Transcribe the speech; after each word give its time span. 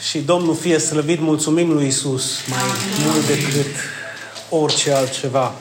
Și 0.00 0.18
Domnul 0.18 0.54
fie 0.54 0.78
slăvit, 0.78 1.20
mulțumim 1.20 1.72
lui 1.72 1.86
Isus 1.86 2.46
mai 2.48 2.58
mult 3.04 3.26
decât 3.26 3.74
orice 4.48 4.92
altceva. 4.92 5.54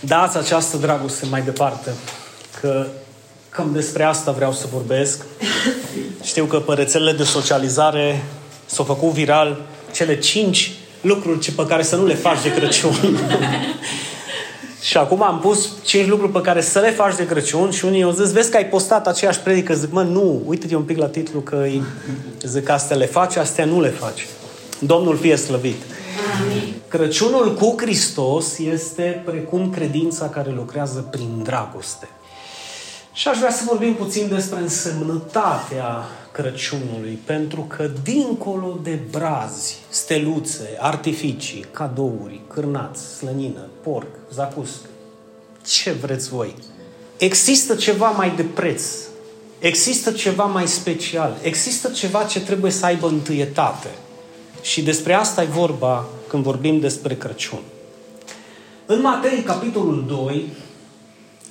Dați 0.00 0.36
această 0.36 0.76
dragoste 0.76 1.26
mai 1.30 1.42
departe, 1.42 1.90
că 2.60 2.86
cam 3.48 3.72
despre 3.72 4.02
asta 4.02 4.30
vreau 4.32 4.52
să 4.52 4.66
vorbesc. 4.72 5.24
Știu 6.22 6.44
că 6.44 6.58
pe 6.58 6.74
rețelele 6.74 7.12
de 7.12 7.24
socializare 7.24 8.24
s-au 8.66 8.84
făcut 8.84 9.10
viral 9.10 9.62
cele 9.92 10.18
cinci 10.18 10.72
lucruri 11.00 11.50
pe 11.50 11.66
care 11.66 11.82
să 11.82 11.96
nu 11.96 12.06
le 12.06 12.14
faci 12.14 12.42
de 12.42 12.52
Crăciun. 12.54 13.18
și 14.82 14.96
acum 14.96 15.22
am 15.22 15.38
pus 15.40 15.70
cinci 15.84 16.08
lucruri 16.08 16.32
pe 16.32 16.40
care 16.40 16.60
să 16.60 16.78
le 16.78 16.90
faci 16.90 17.16
de 17.16 17.26
Crăciun 17.26 17.70
și 17.70 17.84
unii 17.84 18.02
au 18.02 18.10
zis, 18.10 18.32
vezi 18.32 18.50
că 18.50 18.56
ai 18.56 18.66
postat 18.66 19.06
aceeași 19.06 19.40
predică. 19.40 19.74
Zic, 19.74 19.92
mă, 19.92 20.02
nu, 20.02 20.42
uite-te 20.46 20.76
un 20.76 20.82
pic 20.82 20.98
la 20.98 21.06
titlu 21.06 21.40
că 21.40 21.66
zic, 22.42 22.68
astea 22.68 22.96
le 22.96 23.06
faci, 23.06 23.36
astea 23.36 23.64
nu 23.64 23.80
le 23.80 23.88
faci. 23.88 24.26
Domnul 24.78 25.16
fie 25.16 25.36
slăvit. 25.36 25.82
Amin. 26.42 26.74
Crăciunul 26.88 27.54
cu 27.54 27.74
Hristos 27.76 28.58
este 28.58 29.22
precum 29.24 29.70
credința 29.70 30.28
care 30.28 30.52
lucrează 30.56 31.08
prin 31.10 31.40
dragoste. 31.42 32.08
Și 33.12 33.28
aș 33.28 33.38
vrea 33.38 33.50
să 33.50 33.62
vorbim 33.66 33.94
puțin 33.94 34.28
despre 34.28 34.58
însemnătatea 34.58 36.04
Crăciunului, 36.32 37.18
pentru 37.24 37.60
că 37.60 37.90
dincolo 38.02 38.78
de 38.82 38.98
brazi, 39.10 39.78
steluțe, 39.88 40.76
artificii, 40.78 41.66
cadouri, 41.72 42.40
cârnați, 42.48 43.16
slănină, 43.16 43.68
porc, 43.82 44.08
zacusc, 44.32 44.78
ce 45.66 45.90
vreți 45.90 46.28
voi, 46.28 46.54
există 47.16 47.74
ceva 47.74 48.10
mai 48.10 48.32
de 48.36 48.42
preț, 48.42 48.82
există 49.58 50.10
ceva 50.10 50.44
mai 50.44 50.68
special, 50.68 51.36
există 51.42 51.88
ceva 51.88 52.24
ce 52.24 52.40
trebuie 52.40 52.70
să 52.70 52.84
aibă 52.84 53.06
întâietate. 53.06 53.88
Și 54.62 54.82
despre 54.82 55.14
asta 55.14 55.42
e 55.42 55.46
vorba 55.46 56.04
când 56.28 56.42
vorbim 56.42 56.80
despre 56.80 57.14
Crăciun. 57.14 57.62
În 58.86 59.00
Matei, 59.00 59.42
capitolul 59.42 60.04
2, 60.08 60.44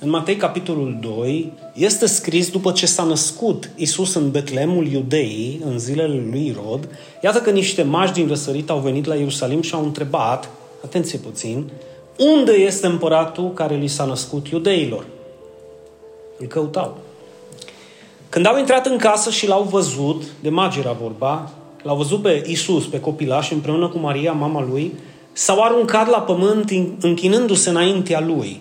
în 0.02 0.10
Matei, 0.10 0.36
capitolul 0.36 0.96
2, 1.00 1.52
este 1.74 2.06
scris 2.06 2.50
după 2.50 2.72
ce 2.72 2.86
s-a 2.86 3.02
născut 3.02 3.70
Isus 3.76 4.14
în 4.14 4.30
Betlemul 4.30 4.86
Iudeii, 4.86 5.60
în 5.64 5.78
zilele 5.78 6.22
lui 6.30 6.46
Irod, 6.46 6.88
iată 7.22 7.38
că 7.38 7.50
niște 7.50 7.82
mași 7.82 8.12
din 8.12 8.28
răsărit 8.28 8.70
au 8.70 8.78
venit 8.78 9.04
la 9.04 9.14
Ierusalim 9.14 9.62
și 9.62 9.74
au 9.74 9.84
întrebat, 9.84 10.50
atenție 10.84 11.18
puțin, 11.18 11.70
unde 12.18 12.52
este 12.52 12.86
împăratul 12.86 13.52
care 13.52 13.74
li 13.74 13.86
s-a 13.86 14.04
născut 14.04 14.48
iudeilor? 14.48 15.06
Îl 16.38 16.46
căutau. 16.46 16.96
Când 18.28 18.46
au 18.46 18.58
intrat 18.58 18.86
în 18.86 18.96
casă 18.96 19.30
și 19.30 19.48
l-au 19.48 19.62
văzut, 19.62 20.22
de 20.40 20.48
magi 20.48 20.78
era 20.78 20.92
vorba, 20.92 21.50
l-au 21.82 21.96
văzut 21.96 22.22
pe 22.22 22.42
Isus, 22.46 22.86
pe 22.86 23.00
copilaș, 23.00 23.50
împreună 23.50 23.88
cu 23.88 23.98
Maria, 23.98 24.32
mama 24.32 24.66
lui, 24.70 24.94
s-au 25.32 25.62
aruncat 25.62 26.10
la 26.10 26.20
pământ 26.20 26.70
închinându-se 27.00 27.70
înaintea 27.70 28.20
lui. 28.20 28.60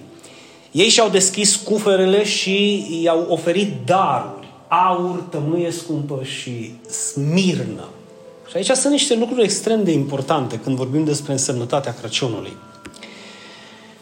Ei 0.71 0.89
și-au 0.89 1.09
deschis 1.09 1.55
cuferele 1.55 2.23
și 2.23 2.87
i-au 3.03 3.25
oferit 3.29 3.73
daruri, 3.85 4.47
aur, 4.67 5.23
tămâie 5.29 5.71
scumpă 5.71 6.19
și 6.23 6.75
smirnă. 6.89 7.87
Și 8.49 8.57
aici 8.57 8.69
sunt 8.69 8.91
niște 8.91 9.15
lucruri 9.15 9.43
extrem 9.43 9.83
de 9.83 9.91
importante 9.91 10.59
când 10.59 10.75
vorbim 10.75 11.03
despre 11.03 11.31
însemnătatea 11.31 11.93
Crăciunului. 11.93 12.53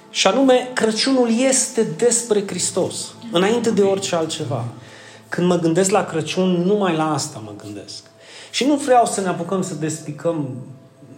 Și 0.09 0.27
anume, 0.27 0.71
Crăciunul 0.73 1.29
este 1.47 1.83
despre 1.83 2.47
Hristos, 2.47 2.95
înainte 3.31 3.71
de 3.71 3.81
orice 3.81 4.15
altceva. 4.15 4.65
Când 5.29 5.47
mă 5.47 5.59
gândesc 5.59 5.89
la 5.89 6.05
Crăciun, 6.05 6.49
numai 6.49 6.95
la 6.95 7.13
asta 7.13 7.41
mă 7.45 7.51
gândesc. 7.63 8.03
Și 8.51 8.65
nu 8.65 8.75
vreau 8.75 9.05
să 9.05 9.21
ne 9.21 9.27
apucăm 9.27 9.61
să 9.61 9.73
despicăm 9.73 10.49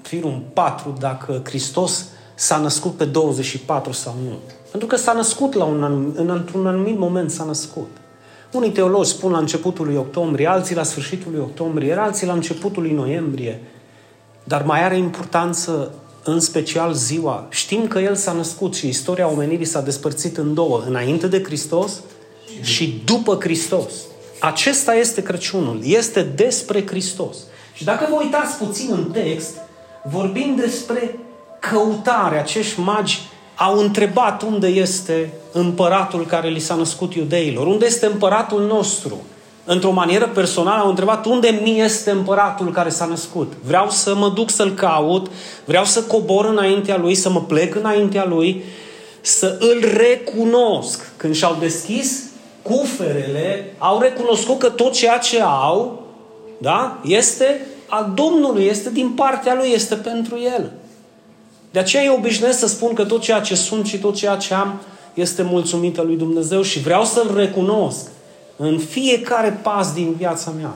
firul 0.01 0.29
în 0.29 0.41
patru 0.53 0.95
dacă 0.99 1.41
Hristos 1.43 2.05
s-a 2.41 2.57
născut 2.57 2.91
pe 2.91 3.05
24 3.05 3.91
sau 3.91 4.15
nu. 4.23 4.37
Pentru 4.69 4.87
că 4.87 4.95
s-a 4.95 5.13
născut 5.13 5.53
la 5.53 5.63
un 5.63 5.83
anumit, 5.83 6.17
în, 6.17 6.29
într-un 6.29 6.67
anumit 6.67 6.97
moment 6.97 7.31
s-a 7.31 7.43
născut. 7.43 7.89
Unii 8.51 8.71
teologi 8.71 9.09
spun 9.09 9.31
la 9.31 9.37
începutul 9.37 9.85
lui 9.85 9.95
octombrie, 9.95 10.47
alții 10.47 10.75
la 10.75 10.83
sfârșitul 10.83 11.31
lui 11.31 11.41
octombrie, 11.41 11.93
alții 11.93 12.27
la 12.27 12.33
începutul 12.33 12.81
lui 12.81 12.91
noiembrie. 12.91 13.61
Dar 14.43 14.63
mai 14.63 14.83
are 14.83 14.97
importanță 14.97 15.93
în 16.23 16.39
special 16.39 16.93
ziua. 16.93 17.45
Știm 17.49 17.87
că 17.87 17.99
El 17.99 18.15
s-a 18.15 18.31
născut 18.31 18.75
și 18.75 18.87
istoria 18.87 19.31
omenirii 19.31 19.65
s-a 19.65 19.81
despărțit 19.81 20.37
în 20.37 20.53
două, 20.53 20.83
înainte 20.87 21.27
de 21.27 21.43
Hristos 21.43 22.01
și 22.61 23.01
după 23.05 23.37
Hristos. 23.39 23.93
Acesta 24.39 24.93
este 24.93 25.23
Crăciunul, 25.23 25.79
este 25.83 26.21
despre 26.21 26.87
Hristos. 26.87 27.37
Și 27.73 27.83
dacă 27.83 28.07
vă 28.09 28.15
uitați 28.23 28.57
puțin 28.57 28.89
în 28.91 29.11
text, 29.11 29.55
vorbim 30.03 30.55
despre 30.55 31.15
căutare. 31.69 32.39
Acești 32.39 32.79
magi 32.79 33.19
au 33.55 33.79
întrebat 33.79 34.41
unde 34.41 34.67
este 34.67 35.33
împăratul 35.51 36.25
care 36.25 36.49
li 36.49 36.59
s-a 36.59 36.75
născut 36.75 37.13
iudeilor, 37.13 37.67
unde 37.67 37.85
este 37.85 38.05
împăratul 38.05 38.65
nostru. 38.65 39.21
Într-o 39.65 39.91
manieră 39.91 40.27
personală 40.27 40.81
au 40.81 40.89
întrebat 40.89 41.25
unde 41.25 41.59
mi 41.63 41.79
este 41.79 42.11
împăratul 42.11 42.71
care 42.71 42.89
s-a 42.89 43.05
născut. 43.05 43.53
Vreau 43.65 43.89
să 43.89 44.15
mă 44.15 44.29
duc 44.29 44.49
să-l 44.49 44.73
caut, 44.73 45.31
vreau 45.65 45.85
să 45.85 46.01
cobor 46.03 46.45
înaintea 46.45 46.97
lui, 46.97 47.15
să 47.15 47.29
mă 47.29 47.41
plec 47.41 47.75
înaintea 47.75 48.25
lui, 48.25 48.63
să 49.21 49.57
îl 49.59 49.91
recunosc. 49.97 51.11
Când 51.17 51.35
și-au 51.35 51.55
deschis 51.59 52.23
cuferele, 52.61 53.75
au 53.77 53.99
recunoscut 53.99 54.59
că 54.59 54.69
tot 54.69 54.93
ceea 54.93 55.17
ce 55.17 55.41
au, 55.41 56.05
da, 56.57 56.99
este 57.03 57.65
al 57.87 58.11
Domnului, 58.15 58.65
este 58.65 58.89
din 58.89 59.09
partea 59.09 59.55
lui, 59.55 59.71
este 59.73 59.95
pentru 59.95 60.39
el. 60.55 60.71
De 61.71 61.79
aceea 61.79 62.03
eu 62.03 62.15
obișnuiesc 62.15 62.59
să 62.59 62.67
spun 62.67 62.93
că 62.93 63.03
tot 63.03 63.21
ceea 63.21 63.39
ce 63.39 63.55
sunt 63.55 63.85
și 63.85 63.97
tot 63.97 64.15
ceea 64.15 64.35
ce 64.35 64.53
am 64.53 64.79
este 65.13 65.41
mulțumită 65.41 66.01
lui 66.01 66.17
Dumnezeu 66.17 66.61
și 66.61 66.79
vreau 66.79 67.03
să-L 67.03 67.33
recunosc 67.35 68.07
în 68.55 68.77
fiecare 68.77 69.59
pas 69.61 69.93
din 69.93 70.13
viața 70.17 70.51
mea. 70.51 70.73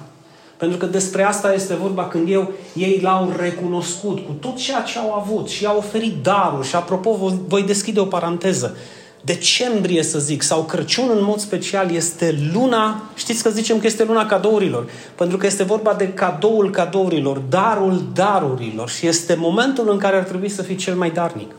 Pentru 0.58 0.78
că 0.78 0.86
despre 0.86 1.24
asta 1.24 1.54
este 1.54 1.74
vorba 1.76 2.08
când 2.08 2.30
eu, 2.30 2.52
ei 2.74 3.00
l-au 3.02 3.34
recunoscut 3.38 4.18
cu 4.18 4.32
tot 4.40 4.56
ceea 4.56 4.82
ce 4.82 4.98
au 4.98 5.14
avut 5.14 5.50
și 5.50 5.66
au 5.66 5.78
oferit 5.78 6.14
daruri. 6.22 6.68
Și 6.68 6.76
apropo, 6.76 7.34
voi 7.48 7.64
deschide 7.64 8.00
o 8.00 8.06
paranteză 8.06 8.78
decembrie, 9.25 10.03
să 10.03 10.19
zic, 10.19 10.41
sau 10.41 10.63
Crăciun 10.63 11.09
în 11.09 11.24
mod 11.24 11.40
special, 11.40 11.91
este 11.91 12.38
luna, 12.53 13.09
știți 13.16 13.44
că 13.44 13.50
zicem 13.50 13.80
că 13.80 13.86
este 13.86 14.03
luna 14.03 14.25
cadourilor, 14.25 14.90
pentru 15.16 15.38
că 15.38 15.46
este 15.46 15.63
vorba 15.63 15.94
de 15.94 16.08
cadoul 16.08 16.72
cadourilor, 16.72 17.38
darul 17.38 18.03
darurilor 18.14 18.90
și 18.90 19.08
este 19.08 19.35
momentul 19.35 19.90
în 19.91 19.97
care 19.97 20.16
ar 20.16 20.24
trebui 20.24 20.50
să 20.50 20.62
fii 20.62 20.75
cel 20.75 20.96
mai 20.96 21.12
darnic. 21.12 21.52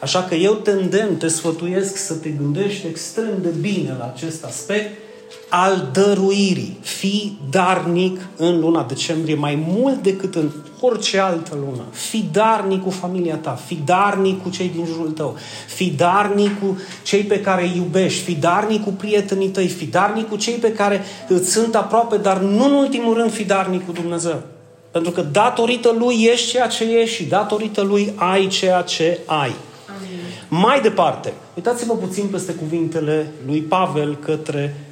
Așa 0.00 0.22
că 0.22 0.34
eu 0.34 0.52
te 0.52 0.70
îndemn, 0.70 1.16
te 1.16 1.28
sfătuiesc 1.28 1.96
să 1.96 2.14
te 2.14 2.28
gândești 2.28 2.86
extrem 2.86 3.38
de 3.42 3.50
bine 3.60 3.94
la 3.98 4.12
acest 4.14 4.44
aspect 4.44 5.09
al 5.48 5.88
dăruirii. 5.92 6.78
Fii 6.80 7.38
darnic 7.50 8.20
în 8.36 8.60
luna 8.60 8.82
decembrie 8.82 9.34
mai 9.34 9.64
mult 9.68 10.02
decât 10.02 10.34
în 10.34 10.50
orice 10.80 11.18
altă 11.18 11.56
lună. 11.64 11.82
Fii 11.90 12.28
darnic 12.32 12.82
cu 12.82 12.90
familia 12.90 13.36
ta, 13.36 13.58
fii 13.66 13.82
darnic 13.84 14.42
cu 14.42 14.50
cei 14.50 14.70
din 14.74 14.84
jurul 14.84 15.10
tău, 15.10 15.36
fii 15.66 15.90
darnic 15.90 16.60
cu 16.60 16.78
cei 17.02 17.22
pe 17.22 17.40
care 17.40 17.62
îi 17.62 17.72
iubești, 17.76 18.22
fii 18.22 18.34
darnic 18.34 18.84
cu 18.84 18.90
prietenii 18.90 19.48
tăi, 19.48 19.68
fii 19.68 19.86
darnic 19.86 20.28
cu 20.28 20.36
cei 20.36 20.54
pe 20.54 20.72
care 20.72 21.02
îți 21.28 21.50
sunt 21.50 21.74
aproape, 21.74 22.16
dar 22.16 22.38
nu 22.38 22.64
în 22.64 22.72
ultimul 22.72 23.14
rând 23.14 23.32
fii 23.32 23.44
darnic 23.44 23.86
cu 23.86 23.92
Dumnezeu. 23.92 24.42
Pentru 24.90 25.10
că 25.10 25.22
datorită 25.22 25.94
Lui 25.98 26.28
ești 26.32 26.50
ceea 26.50 26.66
ce 26.66 26.84
ești 26.84 27.16
și 27.16 27.24
datorită 27.24 27.80
Lui 27.80 28.12
ai 28.16 28.46
ceea 28.46 28.82
ce 28.82 29.18
ai. 29.26 29.54
Amin. 29.96 30.18
Mai 30.48 30.80
departe, 30.80 31.32
uitați-vă 31.54 31.94
puțin 31.94 32.26
peste 32.26 32.52
cuvintele 32.52 33.32
lui 33.46 33.60
Pavel 33.60 34.16
către 34.16 34.89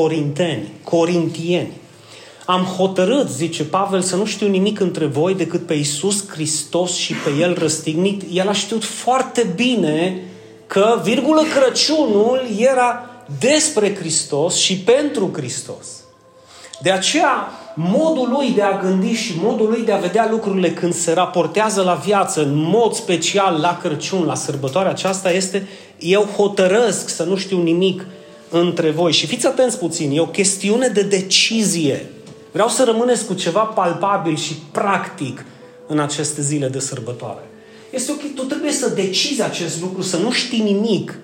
corinteni, 0.00 0.72
corintieni. 0.84 1.72
Am 2.44 2.62
hotărât, 2.62 3.30
zice 3.30 3.64
Pavel, 3.64 4.00
să 4.00 4.16
nu 4.16 4.24
știu 4.24 4.48
nimic 4.48 4.80
între 4.80 5.06
voi 5.06 5.34
decât 5.34 5.66
pe 5.66 5.74
Iisus 5.74 6.28
Hristos 6.28 6.94
și 6.94 7.14
pe 7.14 7.30
El 7.40 7.58
răstignit. 7.58 8.22
El 8.32 8.48
a 8.48 8.52
știut 8.52 8.84
foarte 8.84 9.52
bine 9.54 10.22
că, 10.66 11.00
virgulă, 11.04 11.42
Crăciunul 11.42 12.42
era 12.58 13.10
despre 13.38 13.94
Hristos 13.94 14.56
și 14.56 14.78
pentru 14.78 15.30
Hristos. 15.34 15.86
De 16.82 16.90
aceea, 16.90 17.50
modul 17.74 18.28
lui 18.32 18.50
de 18.50 18.62
a 18.62 18.78
gândi 18.78 19.12
și 19.12 19.34
modul 19.42 19.68
lui 19.68 19.82
de 19.82 19.92
a 19.92 19.98
vedea 19.98 20.28
lucrurile 20.30 20.70
când 20.70 20.94
se 20.94 21.12
raportează 21.12 21.82
la 21.82 21.94
viață, 21.94 22.42
în 22.42 22.54
mod 22.54 22.94
special 22.94 23.60
la 23.60 23.78
Crăciun, 23.82 24.24
la 24.24 24.34
sărbătoarea 24.34 24.90
aceasta, 24.90 25.30
este 25.32 25.68
eu 25.98 26.22
hotărăsc 26.22 27.08
să 27.08 27.22
nu 27.22 27.36
știu 27.36 27.62
nimic 27.62 28.06
între 28.56 28.90
voi. 28.90 29.12
Și 29.12 29.26
fiți 29.26 29.46
atenți 29.46 29.78
puțin, 29.78 30.10
e 30.10 30.20
o 30.20 30.26
chestiune 30.26 30.88
de 30.88 31.02
decizie. 31.02 32.06
Vreau 32.52 32.68
să 32.68 32.84
rămâneți 32.84 33.26
cu 33.26 33.34
ceva 33.34 33.60
palpabil 33.60 34.36
și 34.36 34.54
practic 34.72 35.44
în 35.86 35.98
aceste 35.98 36.42
zile 36.42 36.68
de 36.68 36.78
sărbătoare. 36.78 37.40
Este 37.90 38.12
ok, 38.12 38.34
tu 38.34 38.42
trebuie 38.42 38.72
să 38.72 38.88
decizi 38.88 39.42
acest 39.42 39.80
lucru, 39.80 40.02
să 40.02 40.16
nu 40.16 40.30
știi 40.30 40.60
nimic 40.60 41.18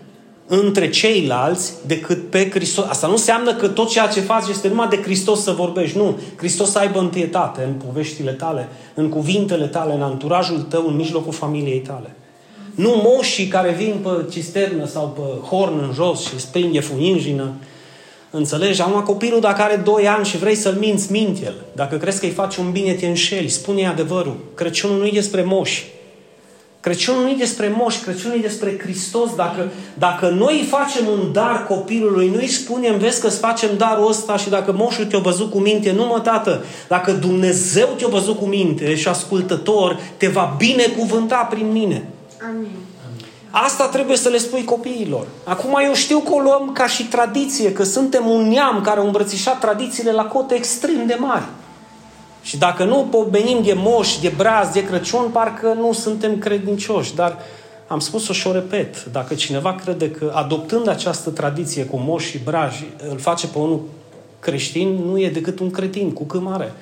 între 0.47 0.91
ceilalți 0.91 1.73
decât 1.87 2.31
pe 2.31 2.51
Hristos. 2.51 2.85
Asta 2.89 3.07
nu 3.07 3.13
înseamnă 3.13 3.55
că 3.55 3.69
tot 3.69 3.89
ceea 3.89 4.07
ce 4.07 4.21
faci 4.21 4.49
este 4.49 4.69
numai 4.69 4.89
de 4.89 5.01
Hristos 5.03 5.43
să 5.43 5.51
vorbești. 5.51 5.97
Nu. 5.97 6.19
Hristos 6.37 6.71
să 6.71 6.79
aibă 6.79 6.99
întâietate 6.99 7.63
în 7.63 7.73
poveștile 7.73 8.33
tale, 8.33 8.69
în 8.95 9.09
cuvintele 9.09 9.67
tale, 9.67 9.95
în 9.95 10.03
anturajul 10.03 10.61
tău, 10.61 10.87
în 10.89 10.97
mijlocul 10.97 11.33
familiei 11.33 11.79
tale. 11.81 12.17
Nu 12.75 13.01
moșii 13.05 13.47
care 13.47 13.71
vin 13.71 13.95
pe 14.03 14.31
cisternă 14.31 14.87
sau 14.87 15.09
pe 15.09 15.47
horn 15.47 15.79
în 15.79 15.93
jos 15.95 16.21
și 16.21 16.41
springe 16.41 16.81
funinjină. 16.81 17.53
Înțelegi? 18.31 18.81
Acum 18.81 19.01
copilul 19.01 19.41
dacă 19.41 19.63
are 19.63 19.77
2 19.77 20.09
ani 20.09 20.27
și 20.27 20.39
vrei 20.39 20.55
să-l 20.55 20.75
minți, 20.75 21.13
minte-l. 21.13 21.55
Dacă 21.73 21.97
crezi 21.97 22.21
că 22.21 22.27
îi 22.27 22.33
faci 22.33 22.57
un 22.57 22.71
bine, 22.71 22.93
te 22.93 23.07
înșeli. 23.07 23.49
Spune 23.49 23.87
adevărul. 23.87 24.37
Crăciunul 24.55 24.99
nu 24.99 25.07
e 25.07 25.11
despre 25.13 25.43
moși. 25.43 25.85
Crăciunul 26.83 27.23
nu 27.23 27.31
e 27.31 27.35
despre 27.39 27.75
moș, 27.77 27.99
Crăciunul 27.99 28.37
e 28.37 28.41
despre 28.41 28.79
Hristos. 28.79 29.35
Dacă, 29.35 29.71
dacă 29.99 30.29
noi 30.29 30.59
îi 30.59 30.67
facem 30.67 31.07
un 31.07 31.33
dar 31.33 31.67
copilului, 31.67 32.29
nu 32.29 32.39
îi 32.39 32.49
spunem, 32.49 32.99
vezi 32.99 33.21
că 33.21 33.27
îți 33.27 33.39
facem 33.39 33.69
darul 33.77 34.09
ăsta 34.09 34.37
și 34.37 34.49
dacă 34.49 34.73
moșul 34.73 35.05
te-a 35.05 35.19
văzut 35.19 35.51
cu 35.51 35.59
minte, 35.59 35.93
nu 35.93 36.05
mă, 36.05 36.21
tată, 36.21 36.65
dacă 36.89 37.13
Dumnezeu 37.13 37.89
te-a 37.97 38.09
văzut 38.09 38.39
cu 38.39 38.45
minte 38.45 38.95
și 38.95 39.09
ascultător, 39.09 39.99
te 40.17 40.29
va 40.29 40.55
binecuvânta 40.59 41.37
prin 41.37 41.73
mine. 41.73 42.09
Amin. 42.49 42.71
Asta 43.51 43.89
trebuie 43.89 44.17
să 44.17 44.29
le 44.29 44.39
spui 44.39 44.65
copiilor. 44.65 45.27
Acum 45.45 45.79
eu 45.85 45.95
știu 45.95 46.19
că 46.19 46.33
o 46.33 46.39
luăm 46.39 46.73
ca 46.73 46.87
și 46.87 47.05
tradiție, 47.05 47.73
că 47.73 47.83
suntem 47.83 48.27
un 48.27 48.49
neam 48.49 48.81
care 48.81 49.01
a 49.01 49.03
îmbrățișat 49.03 49.59
tradițiile 49.61 50.13
la 50.13 50.25
cote 50.25 50.55
extrem 50.55 51.07
de 51.07 51.17
mari. 51.19 51.45
Și 52.43 52.59
dacă 52.59 52.85
nu 52.85 53.07
pomenim 53.11 53.63
de 53.63 53.73
moș, 53.77 54.19
de 54.19 54.33
braz, 54.37 54.73
de 54.73 54.85
Crăciun, 54.85 55.29
parcă 55.33 55.73
nu 55.73 55.93
suntem 55.93 56.39
credincioși. 56.39 57.15
Dar 57.15 57.39
am 57.87 57.99
spus-o 57.99 58.33
și 58.33 58.47
o 58.47 58.53
repet, 58.53 59.05
dacă 59.05 59.35
cineva 59.35 59.75
crede 59.75 60.11
că 60.11 60.33
adoptând 60.35 60.89
această 60.89 61.31
tradiție 61.31 61.85
cu 61.85 61.97
moș 61.97 62.25
și 62.25 62.39
braji 62.39 62.87
îl 63.11 63.19
face 63.19 63.47
pe 63.47 63.59
unul 63.59 63.81
creștin, 64.41 64.89
nu 64.89 65.21
e 65.21 65.31
decât 65.31 65.59
un 65.59 65.71
cretin 65.71 66.13
cu 66.13 66.25
câmare. 66.25 66.73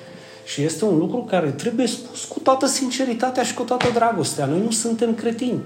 Și 0.52 0.62
este 0.62 0.84
un 0.84 0.98
lucru 0.98 1.26
care 1.28 1.50
trebuie 1.50 1.86
spus 1.86 2.24
cu 2.24 2.38
toată 2.38 2.66
sinceritatea 2.66 3.42
și 3.42 3.54
cu 3.54 3.62
toată 3.62 3.90
dragostea. 3.94 4.46
Noi 4.46 4.60
nu 4.64 4.70
suntem 4.70 5.14
cretini. 5.14 5.60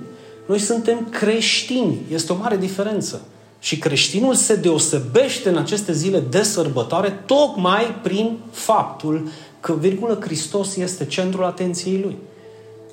Noi 0.47 0.59
suntem 0.59 1.09
creștini. 1.11 1.99
Este 2.13 2.33
o 2.33 2.37
mare 2.37 2.57
diferență. 2.57 3.21
Și 3.61 3.79
creștinul 3.79 4.35
se 4.35 4.55
deosebește 4.55 5.49
în 5.49 5.57
aceste 5.57 5.93
zile 5.93 6.21
de 6.31 6.43
sărbătoare 6.43 7.23
tocmai 7.27 7.95
prin 8.03 8.39
faptul 8.51 9.29
că, 9.61 9.73
virgulă, 9.73 10.19
Hristos 10.21 10.77
este 10.77 11.05
centrul 11.05 11.45
atenției 11.45 12.01
lui. 12.03 12.17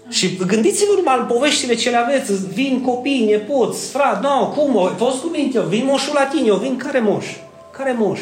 Și 0.09 0.35
gândiți-vă 0.35 0.93
numai 0.95 1.19
în 1.19 1.25
poveștile 1.25 1.75
ce 1.75 1.89
le 1.89 1.95
aveți. 1.95 2.47
Vin 2.53 2.81
copii, 2.81 3.25
nepoți, 3.25 3.89
frat, 3.89 4.21
nu, 4.21 4.53
cum, 4.55 4.75
o, 4.75 4.87
fost 4.87 5.21
cu 5.21 5.27
minte, 5.27 5.57
eu, 5.57 5.63
vin 5.63 5.85
moșul 5.85 6.13
la 6.13 6.25
tine, 6.25 6.47
eu 6.47 6.55
vin 6.55 6.77
care 6.77 6.99
moș? 6.99 7.25
Care 7.71 7.95
moș? 7.99 8.19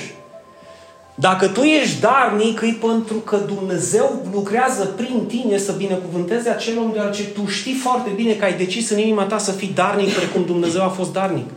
Dacă 1.19 1.47
tu 1.47 1.61
ești 1.61 1.99
darnic, 1.99 2.61
e 2.61 2.77
pentru 2.87 3.15
că 3.15 3.37
Dumnezeu 3.47 4.25
lucrează 4.33 4.85
prin 4.85 5.25
tine 5.27 5.57
să 5.57 5.71
binecuvânteze 5.71 6.49
acel 6.49 6.77
om, 6.77 6.91
deoarece 6.93 7.23
tu 7.23 7.47
știi 7.47 7.73
foarte 7.73 8.09
bine 8.15 8.33
că 8.33 8.45
ai 8.45 8.57
decis 8.57 8.89
în 8.89 8.97
inima 8.97 9.23
ta 9.23 9.37
să 9.37 9.51
fii 9.51 9.71
darnic 9.75 10.13
precum 10.13 10.45
Dumnezeu 10.45 10.83
a 10.83 10.87
fost 10.87 11.13
darnic. 11.13 11.49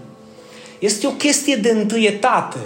Este 0.78 1.06
o 1.06 1.10
chestie 1.10 1.56
de 1.56 1.70
întâietate. 1.70 2.58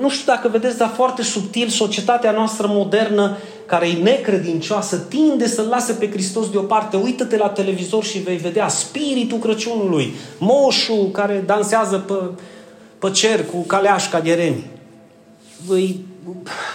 Nu 0.00 0.10
știu 0.10 0.32
dacă 0.32 0.48
vedeți, 0.48 0.78
dar 0.78 0.92
foarte 0.94 1.22
subtil, 1.22 1.68
societatea 1.68 2.30
noastră 2.30 2.66
modernă 2.70 3.36
care 3.66 3.88
e 3.88 4.02
necredincioasă 4.02 4.96
tinde 4.96 5.48
să-L 5.48 5.66
lase 5.68 5.92
pe 5.92 6.10
Hristos 6.10 6.50
deoparte. 6.50 6.96
Uită-te 6.96 7.36
la 7.36 7.48
televizor 7.48 8.04
și 8.04 8.18
vei 8.18 8.36
vedea 8.36 8.68
spiritul 8.68 9.38
Crăciunului, 9.38 10.14
moșul 10.38 11.10
care 11.12 11.42
dansează 11.46 11.96
pe, 11.96 12.14
pe 12.98 13.10
cer 13.10 13.44
cu 13.44 13.56
caleașca 13.56 14.20
de 14.20 14.34
remi. 14.34 14.70
Voi 15.66 16.06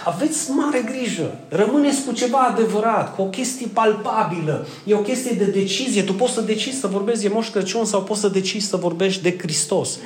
aveți 0.04 0.50
mare 0.50 0.84
grijă. 0.86 1.38
Rămâneți 1.48 2.04
cu 2.04 2.12
ceva 2.12 2.38
adevărat, 2.38 3.14
cu 3.14 3.22
o 3.22 3.24
chestie 3.24 3.66
palpabilă. 3.72 4.66
E 4.84 4.94
o 4.94 4.98
chestie 4.98 5.36
de 5.38 5.44
decizie. 5.44 6.02
Tu 6.02 6.14
poți 6.14 6.32
să 6.32 6.40
decizi 6.40 6.80
să 6.80 6.86
vorbești 6.86 7.22
de 7.22 7.30
Moș 7.34 7.48
Crăciun 7.48 7.84
sau 7.84 8.02
poți 8.02 8.20
să 8.20 8.28
decizi 8.28 8.68
să 8.68 8.76
vorbești 8.76 9.22
de 9.22 9.38
Hristos. 9.38 9.98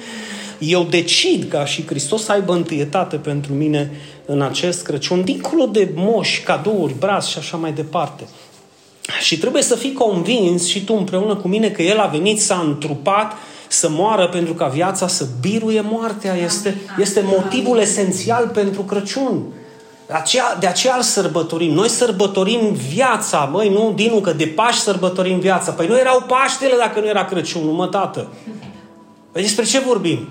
Eu 0.58 0.84
decid 0.84 1.50
ca 1.50 1.64
și 1.64 1.86
Hristos 1.86 2.24
să 2.24 2.32
aibă 2.32 2.52
întâietate 2.52 3.16
pentru 3.16 3.52
mine 3.52 3.90
în 4.26 4.42
acest 4.42 4.82
Crăciun, 4.82 5.24
dincolo 5.24 5.66
de 5.66 5.92
moși, 5.94 6.42
cadouri, 6.42 6.94
braz 6.98 7.26
și 7.26 7.38
așa 7.38 7.56
mai 7.56 7.72
departe. 7.72 8.24
Și 9.20 9.38
trebuie 9.38 9.62
să 9.62 9.74
fii 9.74 9.92
convins 9.92 10.66
și 10.66 10.84
tu 10.84 10.94
împreună 10.94 11.36
cu 11.36 11.48
mine 11.48 11.70
că 11.70 11.82
El 11.82 11.98
a 11.98 12.06
venit, 12.06 12.40
s-a 12.40 12.64
întrupat, 12.66 13.32
să 13.68 13.88
moară 13.90 14.28
pentru 14.28 14.54
ca 14.54 14.66
viața 14.66 15.08
să 15.08 15.26
biruie 15.40 15.80
moartea. 15.80 16.34
Este, 16.34 16.76
este 16.98 17.22
motivul 17.24 17.78
esențial 17.78 18.48
pentru 18.48 18.82
Crăciun. 18.82 19.42
De 20.06 20.14
aceea, 20.14 20.56
de 20.60 20.66
aceea 20.66 20.94
îl 20.96 21.02
sărbătorim. 21.02 21.72
Noi 21.72 21.88
sărbătorim 21.88 22.72
viața, 22.88 23.48
măi, 23.52 23.68
nu, 23.68 23.92
Dinu, 23.96 24.20
că 24.20 24.32
de 24.32 24.46
Paști 24.46 24.82
sărbătorim 24.82 25.38
viața. 25.38 25.72
Păi 25.72 25.86
nu 25.86 25.98
erau 25.98 26.24
Paștele 26.26 26.74
dacă 26.78 27.00
nu 27.00 27.06
era 27.06 27.24
Crăciunul, 27.24 27.72
mă, 27.72 27.86
tată. 27.86 28.28
Păi 29.32 29.42
despre 29.42 29.64
ce 29.64 29.78
vorbim? 29.78 30.28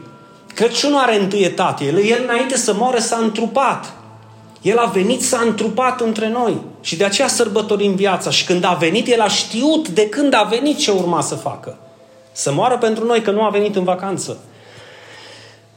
Crăciunul 0.53 0.99
are 0.99 1.19
întâietate. 1.19 1.85
El, 1.85 1.97
el 1.97 2.21
înainte 2.23 2.57
să 2.57 2.73
moară 2.73 2.99
s-a 2.99 3.17
întrupat. 3.17 3.93
El 4.61 4.77
a 4.77 4.85
venit, 4.85 5.23
s-a 5.23 5.41
întrupat 5.45 6.01
între 6.01 6.29
noi. 6.29 6.61
Și 6.81 6.97
de 6.97 7.03
aceea 7.03 7.27
sărbătorim 7.27 7.95
viața. 7.95 8.29
Și 8.29 8.45
când 8.45 8.63
a 8.63 8.73
venit, 8.79 9.07
El 9.07 9.21
a 9.21 9.27
știut 9.27 9.87
de 9.87 10.09
când 10.09 10.33
a 10.33 10.47
venit 10.49 10.77
ce 10.77 10.91
urma 10.91 11.21
să 11.21 11.35
facă. 11.35 11.77
Să 12.37 12.51
moară 12.53 12.77
pentru 12.77 13.05
noi, 13.05 13.21
că 13.21 13.31
nu 13.31 13.43
a 13.43 13.49
venit 13.49 13.75
în 13.75 13.83
vacanță. 13.83 14.37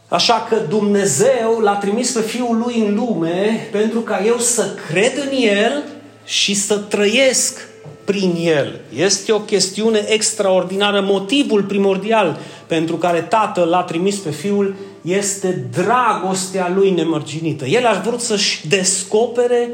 Așa 0.09 0.47
că 0.49 0.57
Dumnezeu 0.69 1.59
l-a 1.61 1.77
trimis 1.77 2.11
pe 2.11 2.21
Fiul 2.21 2.63
Lui 2.65 2.85
în 2.87 2.95
lume 2.95 3.69
pentru 3.73 4.01
ca 4.01 4.25
eu 4.25 4.39
să 4.39 4.67
cred 4.89 5.13
în 5.17 5.37
El 5.37 5.83
și 6.25 6.55
să 6.55 6.77
trăiesc 6.77 7.69
prin 8.05 8.35
El. 8.41 8.81
Este 8.97 9.33
o 9.33 9.41
chestiune 9.41 10.05
extraordinară. 10.09 11.01
Motivul 11.01 11.63
primordial 11.63 12.39
pentru 12.67 12.97
care 12.97 13.21
Tatăl 13.21 13.69
l-a 13.69 13.83
trimis 13.83 14.17
pe 14.17 14.31
Fiul 14.31 14.75
este 15.03 15.65
dragostea 15.73 16.73
Lui 16.75 16.91
nemărginită. 16.91 17.65
El 17.65 17.87
a 17.87 18.03
vrut 18.05 18.21
să-și 18.21 18.69
descopere 18.69 19.69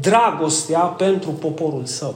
dragostea 0.00 0.78
pentru 0.78 1.30
poporul 1.30 1.82
său. 1.84 2.14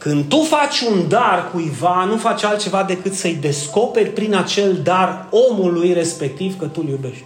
Când 0.00 0.24
tu 0.28 0.40
faci 0.40 0.80
un 0.80 1.08
dar 1.08 1.50
cuiva, 1.52 2.04
nu 2.04 2.16
faci 2.16 2.44
altceva 2.44 2.82
decât 2.82 3.14
să-i 3.14 3.38
descoperi 3.40 4.08
prin 4.08 4.34
acel 4.34 4.80
dar 4.82 5.26
omului 5.30 5.92
respectiv 5.92 6.58
că 6.58 6.66
tu 6.66 6.80
îl 6.82 6.88
iubești. 6.88 7.24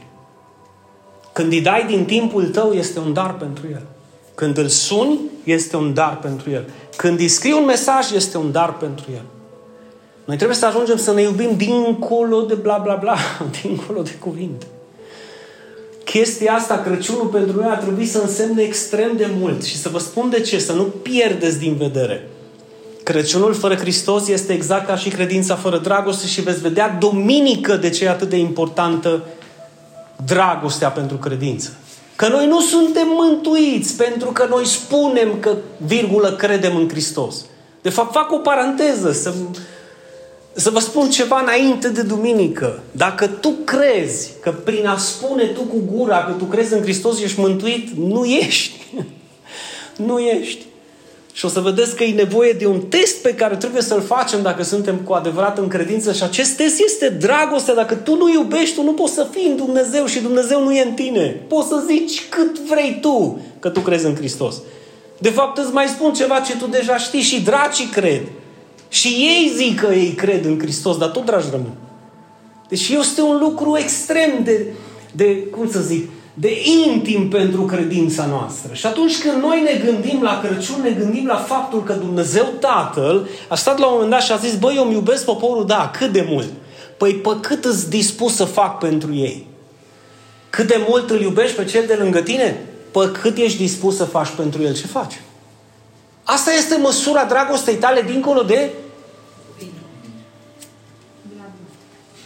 Când 1.32 1.52
îi 1.52 1.60
dai 1.60 1.84
din 1.86 2.04
timpul 2.04 2.44
tău, 2.44 2.72
este 2.72 2.98
un 2.98 3.12
dar 3.12 3.34
pentru 3.34 3.64
el. 3.70 3.82
Când 4.34 4.58
îl 4.58 4.68
suni, 4.68 5.18
este 5.44 5.76
un 5.76 5.94
dar 5.94 6.18
pentru 6.18 6.50
el. 6.50 6.64
Când 6.96 7.18
îi 7.18 7.28
scrii 7.28 7.52
un 7.52 7.64
mesaj, 7.64 8.12
este 8.12 8.38
un 8.38 8.52
dar 8.52 8.76
pentru 8.76 9.04
el. 9.12 9.24
Noi 10.24 10.36
trebuie 10.36 10.56
să 10.56 10.66
ajungem 10.66 10.96
să 10.96 11.12
ne 11.12 11.22
iubim 11.22 11.56
dincolo 11.56 12.40
de 12.40 12.54
bla 12.54 12.78
bla 12.78 12.94
bla, 12.94 13.16
dincolo 13.62 14.02
de 14.02 14.14
cuvinte. 14.18 14.66
Chestia 16.04 16.52
asta, 16.52 16.78
Crăciunul 16.78 17.26
pentru 17.26 17.56
noi 17.56 17.70
a 17.70 17.76
trebuit 17.76 18.10
să 18.10 18.18
însemne 18.18 18.62
extrem 18.62 19.16
de 19.16 19.28
mult 19.38 19.62
și 19.62 19.76
să 19.76 19.88
vă 19.88 19.98
spun 19.98 20.30
de 20.30 20.40
ce, 20.40 20.58
să 20.58 20.72
nu 20.72 20.82
pierdeți 20.82 21.58
din 21.58 21.76
vedere. 21.76 22.28
Crăciunul 23.04 23.54
fără 23.54 23.74
Hristos 23.74 24.28
este 24.28 24.52
exact 24.52 24.86
ca 24.86 24.96
și 24.96 25.08
credința 25.08 25.56
fără 25.56 25.78
dragoste 25.78 26.26
și 26.26 26.40
veți 26.40 26.60
vedea 26.60 26.96
duminică 27.00 27.76
de 27.76 27.90
ce 27.90 28.04
e 28.04 28.08
atât 28.08 28.28
de 28.28 28.36
importantă 28.36 29.24
dragostea 30.24 30.88
pentru 30.88 31.16
credință. 31.16 31.70
Că 32.16 32.28
noi 32.28 32.46
nu 32.46 32.60
suntem 32.60 33.06
mântuiți 33.08 33.96
pentru 33.96 34.30
că 34.30 34.46
noi 34.50 34.66
spunem 34.66 35.38
că, 35.40 35.56
virgulă, 35.86 36.32
credem 36.32 36.76
în 36.76 36.88
Hristos. 36.88 37.44
De 37.82 37.88
fapt, 37.88 38.12
fac 38.12 38.32
o 38.32 38.38
paranteză 38.38 39.12
să, 39.12 39.32
să 40.52 40.70
vă 40.70 40.78
spun 40.78 41.10
ceva 41.10 41.40
înainte 41.40 41.88
de 41.88 42.02
duminică. 42.02 42.82
Dacă 42.90 43.26
tu 43.26 43.50
crezi 43.64 44.30
că 44.40 44.50
prin 44.50 44.86
a 44.86 44.96
spune 44.96 45.44
tu 45.44 45.60
cu 45.60 45.82
gura 45.96 46.24
că 46.24 46.32
tu 46.32 46.44
crezi 46.44 46.72
în 46.72 46.82
Hristos 46.82 47.20
ești 47.20 47.40
mântuit, 47.40 47.90
nu 47.96 48.24
ești. 48.24 48.86
nu 50.06 50.18
ești. 50.18 50.62
Și 51.36 51.44
o 51.44 51.48
să 51.48 51.60
vedeți 51.60 51.96
că 51.96 52.04
e 52.04 52.14
nevoie 52.14 52.52
de 52.52 52.66
un 52.66 52.80
test 52.80 53.22
pe 53.22 53.34
care 53.34 53.56
trebuie 53.56 53.82
să-l 53.82 54.00
facem 54.00 54.42
dacă 54.42 54.62
suntem 54.62 54.96
cu 54.96 55.12
adevărat 55.12 55.58
în 55.58 55.68
credință 55.68 56.12
și 56.12 56.22
acest 56.22 56.56
test 56.56 56.80
este 56.80 57.08
dragostea. 57.08 57.74
Dacă 57.74 57.94
tu 57.94 58.16
nu 58.16 58.32
iubești, 58.32 58.74
tu 58.74 58.82
nu 58.82 58.92
poți 58.92 59.12
să 59.12 59.26
fii 59.30 59.46
în 59.46 59.56
Dumnezeu 59.56 60.06
și 60.06 60.20
Dumnezeu 60.20 60.62
nu 60.62 60.72
e 60.72 60.82
în 60.82 60.92
tine. 60.92 61.40
Poți 61.48 61.68
să 61.68 61.82
zici 61.86 62.28
cât 62.28 62.58
vrei 62.58 62.98
tu 63.00 63.40
că 63.58 63.68
tu 63.68 63.80
crezi 63.80 64.06
în 64.06 64.14
Hristos. 64.14 64.56
De 65.18 65.30
fapt 65.30 65.58
îți 65.58 65.72
mai 65.72 65.86
spun 65.86 66.12
ceva 66.12 66.40
ce 66.40 66.56
tu 66.56 66.66
deja 66.66 66.96
știi 66.96 67.20
și 67.20 67.42
dracii 67.42 67.86
cred. 67.86 68.22
Și 68.88 69.08
ei 69.08 69.52
zic 69.56 69.80
că 69.80 69.94
ei 69.94 70.12
cred 70.12 70.44
în 70.44 70.58
Hristos, 70.58 70.96
dar 70.96 71.08
tot 71.08 71.24
dragi 71.24 71.46
rămân. 71.50 71.72
Deci 72.68 72.88
este 72.88 73.22
un 73.22 73.38
lucru 73.38 73.76
extrem 73.76 74.30
de, 74.44 74.66
de 75.12 75.36
cum 75.50 75.70
să 75.70 75.80
zic, 75.80 76.08
de 76.34 76.62
intim 76.84 77.28
pentru 77.28 77.62
credința 77.62 78.26
noastră. 78.26 78.74
Și 78.74 78.86
atunci 78.86 79.18
când 79.18 79.42
noi 79.42 79.62
ne 79.62 79.84
gândim 79.84 80.22
la 80.22 80.40
Crăciun, 80.40 80.80
ne 80.82 80.90
gândim 80.90 81.26
la 81.26 81.36
faptul 81.36 81.82
că 81.82 81.92
Dumnezeu 81.92 82.44
Tatăl 82.60 83.28
a 83.48 83.54
stat 83.54 83.78
la 83.78 83.86
un 83.86 83.92
moment 83.92 84.10
dat 84.10 84.22
și 84.22 84.32
a 84.32 84.36
zis, 84.36 84.56
băi, 84.56 84.74
eu 84.76 84.84
îmi 84.84 84.92
iubesc 84.92 85.24
poporul, 85.24 85.66
da, 85.66 85.90
cât 85.98 86.12
de 86.12 86.26
mult? 86.28 86.48
Păi 86.96 87.14
pe 87.14 87.36
cât 87.40 87.64
îți 87.64 87.90
dispus 87.90 88.34
să 88.34 88.44
fac 88.44 88.78
pentru 88.78 89.14
ei? 89.14 89.46
Cât 90.50 90.66
de 90.66 90.84
mult 90.88 91.10
îl 91.10 91.20
iubești 91.20 91.56
pe 91.56 91.64
cel 91.64 91.86
de 91.86 91.94
lângă 91.94 92.20
tine? 92.20 92.66
Pe 92.90 93.10
cât 93.20 93.36
ești 93.36 93.58
dispus 93.58 93.96
să 93.96 94.04
faci 94.04 94.28
pentru 94.36 94.62
el 94.62 94.74
ce 94.74 94.86
faci? 94.86 95.20
Asta 96.22 96.52
este 96.52 96.76
măsura 96.76 97.24
dragostei 97.24 97.74
tale 97.74 98.02
dincolo 98.02 98.42
de... 98.42 98.70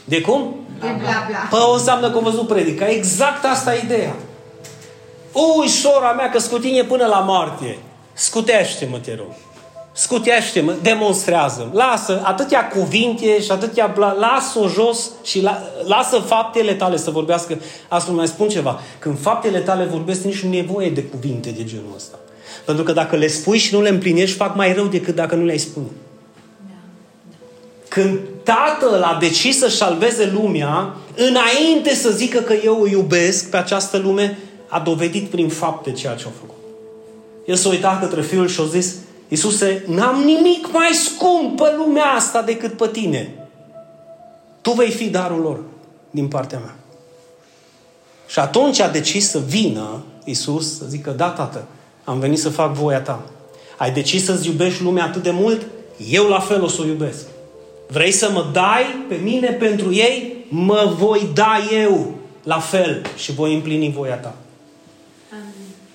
De 0.04 0.20
cum? 0.20 0.54
De 0.80 0.86
bla 0.98 1.24
bla. 1.28 1.38
Păi 1.50 1.60
o 1.68 1.72
înseamnă 1.72 2.10
că 2.10 2.16
am 2.16 2.24
văzut 2.24 2.46
predica. 2.46 2.88
Exact 2.88 3.44
asta 3.44 3.74
e 3.74 3.82
ideea. 3.84 4.14
Ui, 5.32 5.68
sora 5.68 6.12
mea, 6.12 6.30
că 6.30 6.38
scutine 6.38 6.82
până 6.82 7.06
la 7.06 7.18
moarte. 7.18 7.78
Scutește-mă, 8.12 8.98
te 8.98 9.14
rog. 9.16 9.32
Scutește-mă, 9.92 10.74
demonstrează 10.82 11.70
Lasă 11.72 12.20
atâtea 12.24 12.68
cuvinte 12.68 13.40
și 13.40 13.50
atâtea 13.50 13.86
bla, 13.94 14.12
lasă-o 14.12 14.68
jos 14.68 15.10
și 15.24 15.42
la, 15.42 15.62
lasă 15.86 16.18
faptele 16.18 16.74
tale 16.74 16.96
să 16.96 17.10
vorbească. 17.10 17.58
Asta 17.88 18.10
mai 18.10 18.26
spun 18.26 18.48
ceva. 18.48 18.80
Când 18.98 19.20
faptele 19.20 19.58
tale 19.58 19.84
vorbesc, 19.84 20.22
nici 20.22 20.42
nu 20.42 20.50
nevoie 20.50 20.90
de 20.90 21.02
cuvinte 21.02 21.50
de 21.50 21.64
genul 21.64 21.92
ăsta. 21.96 22.18
Pentru 22.64 22.84
că 22.84 22.92
dacă 22.92 23.16
le 23.16 23.26
spui 23.26 23.58
și 23.58 23.74
nu 23.74 23.82
le 23.82 23.88
împlinești, 23.88 24.36
fac 24.36 24.56
mai 24.56 24.72
rău 24.72 24.86
decât 24.86 25.14
dacă 25.14 25.34
nu 25.34 25.44
le-ai 25.44 25.58
spune. 25.58 25.86
Când 27.88 28.18
Tatăl 28.48 29.02
a 29.02 29.16
decis 29.20 29.58
să 29.58 29.68
salveze 29.68 30.30
lumea, 30.34 30.94
înainte 31.14 31.94
să 31.94 32.10
zică 32.10 32.38
că 32.38 32.52
eu 32.64 32.80
o 32.80 32.86
iubesc 32.86 33.50
pe 33.50 33.56
această 33.56 33.96
lume, 33.96 34.38
a 34.68 34.80
dovedit 34.80 35.28
prin 35.28 35.48
fapte 35.48 35.92
ceea 35.92 36.14
ce 36.14 36.24
a 36.26 36.30
făcut. 36.40 36.56
El 37.46 37.54
s-a 37.54 37.68
uitat 37.68 38.00
către 38.00 38.22
Fiul 38.22 38.48
și 38.48 38.60
a 38.60 38.64
zis, 38.64 38.94
Iisuse, 39.28 39.84
n-am 39.86 40.22
nimic 40.22 40.72
mai 40.72 40.90
scump 40.92 41.56
pe 41.56 41.74
lumea 41.76 42.04
asta 42.04 42.42
decât 42.42 42.76
pe 42.76 42.88
tine. 42.92 43.48
Tu 44.60 44.70
vei 44.70 44.90
fi 44.90 45.08
darul 45.08 45.40
lor 45.40 45.60
din 46.10 46.28
partea 46.28 46.58
mea. 46.58 46.74
Și 48.26 48.38
atunci 48.38 48.80
a 48.80 48.88
decis 48.88 49.30
să 49.30 49.38
vină 49.46 50.04
Iisus 50.24 50.78
să 50.78 50.84
zică, 50.88 51.10
da, 51.10 51.28
Tată, 51.28 51.64
am 52.04 52.18
venit 52.18 52.38
să 52.38 52.48
fac 52.48 52.72
voia 52.72 53.00
ta. 53.00 53.22
Ai 53.76 53.90
decis 53.90 54.24
să-ți 54.24 54.46
iubești 54.46 54.82
lumea 54.82 55.04
atât 55.04 55.22
de 55.22 55.30
mult? 55.30 55.66
Eu 56.10 56.28
la 56.28 56.40
fel 56.40 56.62
o 56.62 56.68
să 56.68 56.80
o 56.82 56.86
iubesc. 56.86 57.26
Vrei 57.88 58.12
să 58.12 58.30
mă 58.32 58.46
dai 58.52 59.04
pe 59.08 59.20
mine 59.22 59.48
pentru 59.48 59.94
ei? 59.94 60.44
Mă 60.48 60.94
voi 60.98 61.28
da 61.34 61.58
eu 61.72 62.14
la 62.42 62.58
fel 62.58 63.02
și 63.16 63.32
voi 63.34 63.54
împlini 63.54 63.92
voia 63.96 64.16
ta. 64.16 64.34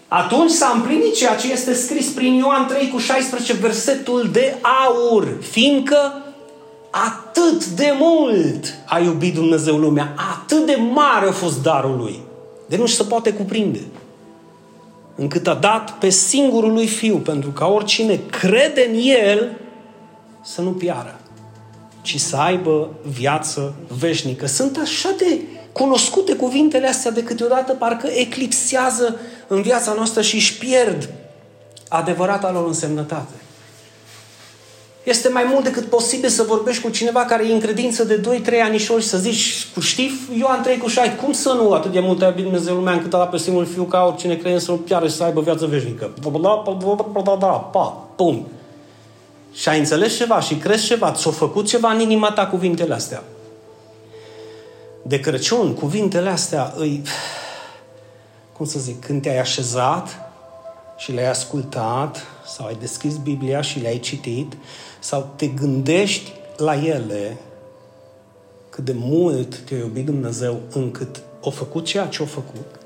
Atunci 0.08 0.52
s-a 0.52 0.72
împlinit 0.76 1.16
ceea 1.16 1.36
ce 1.36 1.52
este 1.52 1.74
scris 1.74 2.08
prin 2.08 2.34
Ioan 2.34 2.68
3 2.68 2.90
cu 2.90 2.98
16, 2.98 3.54
versetul 3.54 4.30
de 4.32 4.56
aur. 4.86 5.38
Fiindcă 5.42 6.24
atât 6.90 7.66
de 7.66 7.94
mult 8.00 8.74
a 8.86 9.00
iubit 9.00 9.34
Dumnezeu 9.34 9.78
lumea, 9.78 10.14
atât 10.34 10.66
de 10.66 10.76
mare 10.76 11.28
a 11.28 11.32
fost 11.32 11.64
darul 11.64 11.98
lui, 11.98 12.20
de 12.68 12.78
nu 12.78 12.86
se 12.86 13.04
poate 13.04 13.34
cuprinde, 13.34 13.80
încât 15.16 15.48
a 15.48 15.54
dat 15.54 15.92
pe 15.92 16.10
singurul 16.10 16.72
lui 16.74 16.88
Fiu, 16.88 17.18
pentru 17.18 17.50
ca 17.50 17.66
oricine 17.66 18.20
crede 18.30 18.90
în 18.90 19.00
El 19.04 19.52
să 20.44 20.62
nu 20.62 20.70
piară, 20.70 21.20
ci 22.04 22.20
să 22.20 22.36
aibă 22.36 22.90
viață 23.02 23.74
veșnică. 24.00 24.46
Sunt 24.46 24.78
așa 24.82 25.10
de 25.18 25.40
cunoscute 25.72 26.36
cuvintele 26.36 26.88
astea 26.88 27.12
de 27.12 27.24
câteodată 27.24 27.74
parcă 27.74 28.08
eclipsează 28.08 29.16
în 29.48 29.62
viața 29.62 29.94
noastră 29.94 30.22
și 30.22 30.36
își 30.36 30.58
pierd 30.58 31.10
adevărata 31.88 32.52
lor 32.52 32.68
însemnătate. 32.68 33.34
Este 35.04 35.30
mai 35.30 35.46
mult 35.52 35.64
decât 35.64 35.86
posibil 35.86 36.30
să 36.30 36.44
vorbești 36.44 36.82
cu 36.82 36.90
cineva 36.90 37.26
care 37.26 37.48
e 37.48 37.54
în 37.54 37.60
credință 37.60 38.04
de 38.04 38.22
2-3 38.22 38.62
anișori 38.64 39.02
și 39.02 39.08
să 39.08 39.18
zici, 39.18 39.68
cu 39.74 39.80
știi, 39.80 40.12
Ioan 40.38 40.62
3 40.62 40.78
cu 40.78 40.88
6, 40.88 41.12
cum 41.12 41.32
să 41.32 41.50
nu 41.54 41.72
atât 41.72 41.92
de 41.92 42.00
mult 42.00 42.22
a 42.22 42.26
iubit 42.26 42.44
Dumnezeu 42.44 42.76
lumea 42.76 42.94
încât 42.94 43.14
a 43.14 43.18
dat 43.18 43.30
pe 43.30 43.38
singurul 43.38 43.68
fiu 43.68 43.84
ca 43.84 44.06
oricine 44.06 44.36
crede 44.36 44.60
să 44.60 44.72
nu 44.72 44.78
piară 44.78 45.08
și 45.08 45.14
să 45.14 45.24
aibă 45.24 45.42
viață 45.42 45.66
veșnică. 45.66 46.12
Pa, 47.72 48.08
pum. 48.16 48.48
Și 49.54 49.70
ai 49.70 49.80
înțeles 49.80 50.16
ceva 50.16 50.40
și 50.40 50.56
crezi 50.56 50.86
ceva, 50.86 51.12
ți-a 51.12 51.32
făcut 51.32 51.68
ceva 51.68 51.92
în 51.92 52.00
inima 52.00 52.32
ta 52.32 52.48
cuvintele 52.48 52.94
astea. 52.94 53.24
De 55.02 55.20
Crăciun, 55.20 55.74
cuvintele 55.74 56.30
astea 56.30 56.74
îi, 56.78 57.02
cum 58.54 58.66
să 58.66 58.80
zic, 58.80 59.06
când 59.06 59.22
te-ai 59.22 59.40
așezat 59.40 60.10
și 60.98 61.12
le-ai 61.12 61.30
ascultat 61.30 62.26
sau 62.46 62.66
ai 62.66 62.78
deschis 62.80 63.18
Biblia 63.18 63.62
și 63.62 63.80
le-ai 63.80 64.00
citit 64.00 64.58
sau 65.00 65.34
te 65.36 65.48
gândești 65.48 66.32
la 66.58 66.86
ele 66.86 67.38
cât 68.70 68.84
de 68.84 68.94
mult 68.96 69.58
te-a 69.58 69.78
iubit 69.78 70.06
Dumnezeu 70.06 70.60
încât 70.72 71.22
o 71.42 71.50
făcut 71.50 71.86
ceea 71.86 72.08
ce 72.08 72.24
a 72.24 72.26
făcut, 72.26 72.80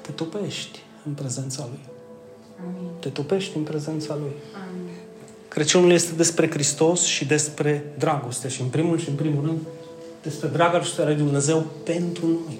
te 0.00 0.10
topești 0.10 0.82
în 1.06 1.12
prezența 1.12 1.66
Lui. 1.70 1.95
Amin. 2.60 2.90
Te 2.98 3.08
topești 3.08 3.56
în 3.56 3.62
prezența 3.62 4.14
Lui. 4.14 4.32
Amin. 4.68 4.88
Crăciunul 5.48 5.90
este 5.90 6.12
despre 6.16 6.50
Hristos 6.50 7.02
și 7.02 7.24
despre 7.24 7.92
dragoste 7.98 8.48
și 8.48 8.60
în 8.60 8.66
primul 8.66 8.98
și 8.98 9.08
în 9.08 9.14
primul 9.14 9.44
rând 9.44 9.58
despre 10.22 10.48
dragostea 10.48 11.04
lui 11.04 11.14
Dumnezeu 11.14 11.64
pentru 11.84 12.26
noi. 12.26 12.58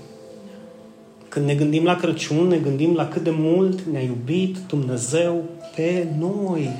Când 1.29 1.47
ne 1.47 1.55
gândim 1.55 1.85
la 1.85 1.97
Crăciun, 1.97 2.47
ne 2.47 2.57
gândim 2.57 2.95
la 2.95 3.09
cât 3.09 3.23
de 3.23 3.31
mult 3.31 3.81
ne-a 3.81 4.01
iubit 4.03 4.57
Dumnezeu 4.69 5.45
pe 5.75 6.07
noi. 6.19 6.71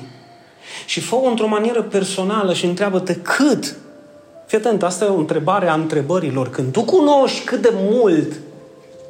Și 0.87 1.01
fă 1.01 1.17
într-o 1.31 1.49
manieră 1.49 1.83
personală 1.83 2.53
și 2.53 2.65
întreabă-te 2.65 3.15
cât. 3.15 3.77
Fii 4.47 4.59
atent, 4.59 4.83
asta 4.83 5.05
e 5.05 5.09
o 5.09 5.19
întrebare 5.19 5.69
a 5.69 5.75
întrebărilor. 5.75 6.51
Când 6.51 6.73
tu 6.73 6.83
cunoști 6.83 7.45
cât 7.45 7.63
de 7.63 7.73
mult 7.73 8.33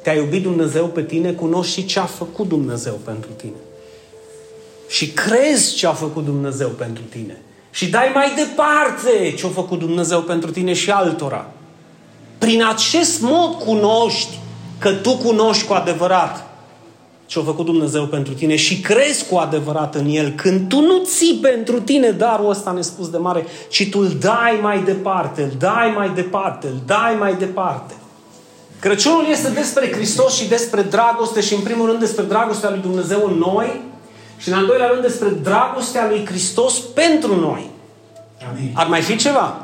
te-a 0.03 0.13
iubit 0.13 0.43
Dumnezeu 0.43 0.85
pe 0.85 1.03
tine, 1.03 1.31
cunoști 1.31 1.73
și 1.73 1.85
ce 1.85 1.99
a 1.99 2.05
făcut 2.05 2.47
Dumnezeu 2.47 2.99
pentru 3.03 3.29
tine. 3.31 3.55
Și 4.87 5.11
crezi 5.11 5.75
ce 5.75 5.87
a 5.87 5.93
făcut 5.93 6.25
Dumnezeu 6.25 6.67
pentru 6.67 7.03
tine. 7.09 7.41
Și 7.71 7.89
dai 7.89 8.11
mai 8.13 8.33
departe 8.35 9.33
ce 9.37 9.45
a 9.45 9.49
făcut 9.49 9.79
Dumnezeu 9.79 10.21
pentru 10.21 10.51
tine 10.51 10.73
și 10.73 10.91
altora. 10.91 11.51
Prin 12.37 12.65
acest 12.65 13.21
mod 13.21 13.53
cunoști 13.53 14.39
că 14.79 14.93
tu 14.93 15.17
cunoști 15.17 15.67
cu 15.67 15.73
adevărat 15.73 16.47
ce 17.27 17.39
a 17.39 17.41
făcut 17.41 17.65
Dumnezeu 17.65 18.05
pentru 18.05 18.33
tine 18.33 18.55
și 18.55 18.81
crezi 18.81 19.25
cu 19.29 19.35
adevărat 19.35 19.95
în 19.95 20.05
El, 20.09 20.29
când 20.29 20.69
tu 20.69 20.79
nu 20.79 21.03
ții 21.03 21.39
pentru 21.41 21.81
tine 21.81 22.09
darul 22.11 22.49
ăsta 22.49 22.71
nespus 22.71 23.09
de 23.09 23.17
mare, 23.17 23.45
ci 23.69 23.89
tu 23.89 23.99
îl 23.99 24.11
dai 24.19 24.59
mai 24.61 24.83
departe, 24.83 25.41
îl 25.41 25.51
dai 25.57 25.93
mai 25.95 26.09
departe, 26.09 26.67
îl 26.67 26.81
dai 26.85 27.15
mai 27.19 27.35
departe. 27.35 27.93
Crăciunul 28.79 29.25
este 29.31 29.49
despre 29.49 29.91
Hristos 29.91 30.35
și 30.35 30.47
despre 30.47 30.81
dragoste 30.81 31.41
și 31.41 31.53
în 31.53 31.61
primul 31.61 31.87
rând 31.87 31.99
despre 31.99 32.23
dragostea 32.23 32.69
lui 32.69 32.79
Dumnezeu 32.79 33.25
în 33.25 33.37
noi 33.37 33.81
și 34.37 34.49
în 34.49 34.53
al 34.53 34.65
doilea 34.65 34.87
rând 34.87 35.01
despre 35.01 35.29
dragostea 35.29 36.07
lui 36.07 36.25
Hristos 36.25 36.79
pentru 36.79 37.35
noi. 37.35 37.69
Amin. 38.49 38.71
Ar 38.73 38.87
mai 38.87 39.01
fi 39.01 39.15
ceva? 39.15 39.61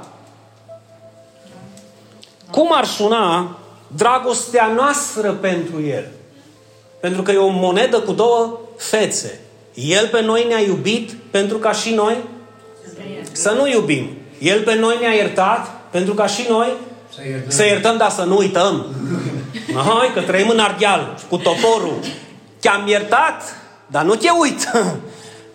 Cum 2.51 2.69
ar 2.71 2.85
suna 2.85 3.57
dragostea 3.87 4.67
noastră 4.75 5.31
pentru 5.31 5.81
El? 5.81 6.07
Pentru 6.99 7.21
că 7.21 7.31
e 7.31 7.37
o 7.37 7.47
monedă 7.47 7.99
cu 7.99 8.11
două 8.11 8.59
fețe. 8.77 9.39
El 9.73 10.07
pe 10.07 10.21
noi 10.21 10.45
ne-a 10.47 10.59
iubit 10.59 11.15
pentru 11.31 11.57
ca 11.57 11.71
și 11.71 11.93
noi 11.93 12.17
să 13.31 13.51
nu 13.51 13.67
iubim. 13.67 14.09
El 14.39 14.61
pe 14.61 14.75
noi 14.75 14.97
ne-a 14.99 15.13
iertat 15.13 15.67
pentru 15.91 16.13
ca 16.13 16.27
și 16.27 16.45
noi 16.49 16.73
să 17.15 17.21
iertăm, 17.27 17.49
să 17.49 17.65
iertăm 17.65 17.97
dar 17.97 18.09
să 18.09 18.23
nu 18.23 18.37
uităm. 18.37 18.85
Hai 19.87 20.11
că 20.13 20.21
trăim 20.21 20.49
în 20.49 20.59
argheal 20.59 21.19
cu 21.29 21.37
toporul. 21.37 21.99
Te-am 22.59 22.87
iertat, 22.87 23.62
dar 23.93 24.05
nu 24.05 24.15
te 24.15 24.27
uit. 24.41 24.71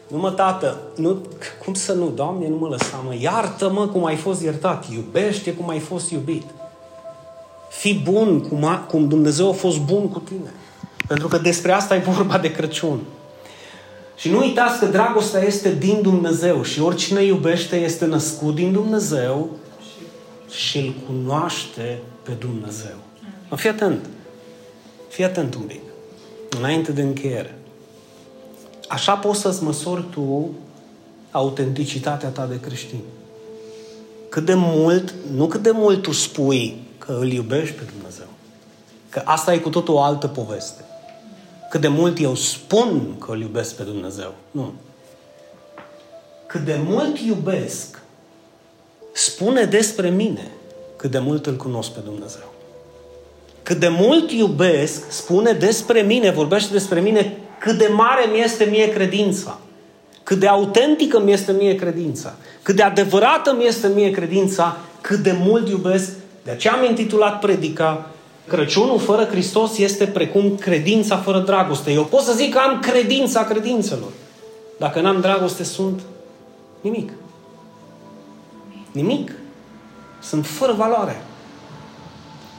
Nu 0.08 0.18
mă, 0.18 0.30
tată, 0.30 0.80
nu, 0.96 1.18
cum 1.64 1.74
să 1.74 1.92
nu, 1.92 2.12
Doamne, 2.14 2.48
nu 2.48 2.56
mă 2.56 2.68
lăsa, 2.68 3.02
mă, 3.04 3.14
iartă-mă 3.20 3.86
cum 3.86 4.04
ai 4.04 4.16
fost 4.16 4.42
iertat, 4.42 4.90
iubește 4.92 5.52
cum 5.52 5.68
ai 5.68 5.78
fost 5.78 6.10
iubit. 6.10 6.44
Fii 7.70 8.00
bun 8.04 8.40
cum, 8.40 8.64
a, 8.64 8.78
cum 8.78 9.08
Dumnezeu 9.08 9.48
a 9.48 9.52
fost 9.52 9.78
bun 9.78 10.08
cu 10.08 10.18
tine. 10.18 10.52
Pentru 11.06 11.28
că 11.28 11.38
despre 11.38 11.72
asta 11.72 11.94
e 11.94 11.98
vorba 11.98 12.38
de 12.38 12.52
Crăciun. 12.52 13.00
Și 14.16 14.30
nu 14.30 14.38
uitați 14.38 14.78
că 14.78 14.86
dragostea 14.86 15.42
este 15.42 15.74
din 15.74 16.02
Dumnezeu 16.02 16.62
și 16.62 16.80
oricine 16.80 17.22
iubește 17.22 17.76
este 17.76 18.06
născut 18.06 18.54
din 18.54 18.72
Dumnezeu 18.72 19.50
și 20.50 20.78
îl 20.78 20.94
cunoaște 21.06 21.98
pe 22.22 22.32
Dumnezeu. 22.38 22.96
Mă, 23.48 23.56
fii 23.56 23.70
atent. 23.70 24.06
Fii 25.08 25.24
atent 25.24 25.54
un 25.54 25.62
pic. 25.62 25.80
Înainte 26.58 26.92
de 26.92 27.02
încheiere. 27.02 27.57
Așa 28.88 29.16
poți 29.16 29.40
să-ți 29.40 29.62
măsori 29.62 30.04
tu 30.10 30.50
autenticitatea 31.30 32.28
ta 32.28 32.46
de 32.46 32.60
creștin. 32.60 33.00
Cât 34.28 34.44
de 34.44 34.54
mult, 34.54 35.14
nu 35.34 35.46
cât 35.46 35.62
de 35.62 35.70
mult 35.70 36.02
tu 36.02 36.12
spui 36.12 36.76
că 36.98 37.12
îl 37.20 37.32
iubești 37.32 37.74
pe 37.74 37.82
Dumnezeu. 37.92 38.26
Că 39.08 39.22
asta 39.24 39.54
e 39.54 39.58
cu 39.58 39.68
totul 39.68 39.94
o 39.94 40.00
altă 40.00 40.26
poveste. 40.26 40.84
Cât 41.70 41.80
de 41.80 41.88
mult 41.88 42.20
eu 42.20 42.34
spun 42.34 43.14
că 43.18 43.32
îl 43.32 43.40
iubesc 43.40 43.74
pe 43.74 43.82
Dumnezeu. 43.82 44.34
Nu. 44.50 44.72
Cât 46.46 46.64
de 46.64 46.80
mult 46.84 47.18
iubesc 47.18 48.02
spune 49.12 49.64
despre 49.64 50.10
mine 50.10 50.50
cât 50.98 51.10
de 51.10 51.18
mult 51.18 51.46
îl 51.46 51.56
cunosc 51.56 51.90
pe 51.90 52.00
Dumnezeu. 52.04 52.52
Cât 53.62 53.78
de 53.78 53.88
mult 53.88 54.30
iubesc, 54.30 55.10
spune 55.10 55.52
despre 55.52 56.00
mine, 56.00 56.30
vorbește 56.30 56.72
despre 56.72 57.00
mine, 57.00 57.36
cât 57.58 57.78
de 57.78 57.90
mare 57.92 58.24
mi 58.32 58.40
este 58.40 58.64
mie 58.64 58.88
credința. 58.92 59.58
Cât 60.22 60.38
de 60.38 60.46
autentică 60.46 61.20
mi 61.20 61.32
este 61.32 61.52
mie 61.52 61.74
credința. 61.74 62.34
Cât 62.62 62.76
de 62.76 62.82
adevărată 62.82 63.54
mi 63.58 63.66
este 63.66 63.88
mie 63.94 64.10
credința, 64.10 64.76
cât 65.00 65.18
de 65.18 65.36
mult 65.40 65.68
iubesc. 65.68 66.10
De 66.44 66.50
aceea 66.50 66.74
am 66.74 66.84
intitulat 66.84 67.38
predica 67.38 68.06
Crăciunul 68.48 68.98
fără 68.98 69.24
Hristos 69.24 69.78
este 69.78 70.06
precum 70.06 70.56
credința 70.56 71.16
fără 71.16 71.38
dragoste. 71.38 71.92
Eu 71.92 72.04
pot 72.04 72.20
să 72.20 72.32
zic 72.32 72.52
că 72.52 72.58
am 72.58 72.80
credința 72.80 73.44
credințelor. 73.44 74.10
Dacă 74.78 75.00
n-am 75.00 75.20
dragoste, 75.20 75.64
sunt 75.64 76.00
nimic. 76.80 77.12
Nimic. 78.92 79.32
Sunt 80.22 80.46
fără 80.46 80.72
valoare. 80.72 81.22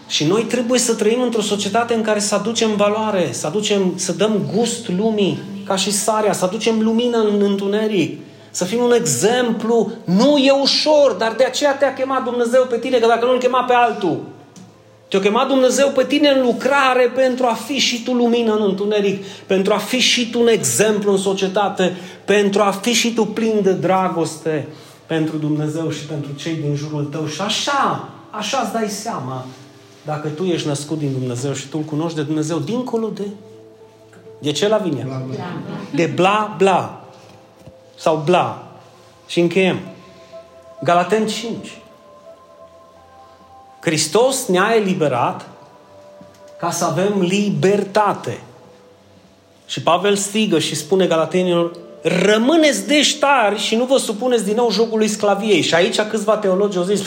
Și 0.09 0.25
noi 0.25 0.43
trebuie 0.43 0.79
să 0.79 0.93
trăim 0.93 1.21
într-o 1.21 1.41
societate 1.41 1.93
în 1.93 2.01
care 2.01 2.19
să 2.19 2.35
aducem 2.35 2.75
valoare, 2.75 3.29
să, 3.31 3.47
aducem, 3.47 3.93
să 3.95 4.11
dăm 4.11 4.49
gust 4.55 4.89
lumii, 4.97 5.39
ca 5.65 5.75
și 5.75 5.91
sarea, 5.91 6.33
să 6.33 6.45
aducem 6.45 6.81
lumină 6.81 7.17
în 7.17 7.41
întuneric, 7.41 8.19
să 8.51 8.65
fim 8.65 8.83
un 8.83 8.91
exemplu. 8.91 9.91
Nu 10.03 10.37
e 10.37 10.51
ușor, 10.51 11.11
dar 11.11 11.33
de 11.37 11.43
aceea 11.43 11.75
te-a 11.75 11.93
chemat 11.93 12.23
Dumnezeu 12.23 12.65
pe 12.69 12.77
tine, 12.77 12.97
că 12.97 13.07
dacă 13.07 13.25
nu 13.25 13.31
îl 13.31 13.37
chema 13.37 13.63
pe 13.63 13.73
altul, 13.73 14.19
te-a 15.07 15.19
chemat 15.19 15.47
Dumnezeu 15.47 15.89
pe 15.89 16.03
tine 16.03 16.29
în 16.29 16.41
lucrare 16.41 17.11
pentru 17.15 17.45
a 17.45 17.53
fi 17.53 17.77
și 17.77 18.03
tu 18.03 18.13
lumină 18.13 18.53
în 18.53 18.63
întuneric, 18.63 19.25
pentru 19.25 19.73
a 19.73 19.77
fi 19.77 19.99
și 19.99 20.29
tu 20.29 20.39
un 20.39 20.47
exemplu 20.47 21.11
în 21.11 21.17
societate, 21.17 21.95
pentru 22.25 22.61
a 22.61 22.71
fi 22.71 22.93
și 22.93 23.13
tu 23.13 23.25
plin 23.25 23.59
de 23.61 23.71
dragoste 23.71 24.67
pentru 25.05 25.37
Dumnezeu 25.37 25.89
și 25.89 26.05
pentru 26.05 26.31
cei 26.35 26.53
din 26.53 26.75
jurul 26.75 27.03
tău. 27.03 27.27
Și 27.27 27.41
așa, 27.41 28.09
așa 28.31 28.61
îți 28.63 28.73
dai 28.73 28.89
seama 28.89 29.45
dacă 30.05 30.27
tu 30.27 30.43
ești 30.43 30.67
născut 30.67 30.97
din 30.97 31.11
Dumnezeu 31.11 31.53
și 31.53 31.67
tu 31.67 31.77
îl 31.77 31.83
cunoști 31.83 32.17
de 32.17 32.23
Dumnezeu 32.23 32.59
dincolo 32.59 33.07
de... 33.07 33.23
De 34.39 34.51
ce 34.51 34.67
la 34.67 34.77
vine? 34.77 35.03
Bla, 35.03 35.23
bla. 35.27 35.45
De 35.95 36.05
bla, 36.05 36.55
bla. 36.57 37.03
Sau 37.95 38.21
bla. 38.25 38.67
Și 39.27 39.39
încheiem. 39.39 39.79
Galaten 40.83 41.27
5. 41.27 41.77
Hristos 43.79 44.45
ne-a 44.45 44.73
eliberat 44.75 45.47
ca 46.59 46.71
să 46.71 46.85
avem 46.85 47.21
libertate. 47.21 48.41
Și 49.65 49.81
Pavel 49.81 50.15
strigă 50.15 50.59
și 50.59 50.75
spune 50.75 51.07
Galatenilor, 51.07 51.71
rămâneți 52.01 52.87
deștari 52.87 53.59
și 53.59 53.75
nu 53.75 53.85
vă 53.85 53.97
supuneți 53.97 54.45
din 54.45 54.55
nou 54.55 54.71
jocului 54.71 55.07
sclaviei. 55.07 55.61
Și 55.61 55.75
aici 55.75 56.01
câțiva 56.01 56.37
teologi 56.37 56.77
au 56.77 56.83
zis, 56.83 57.01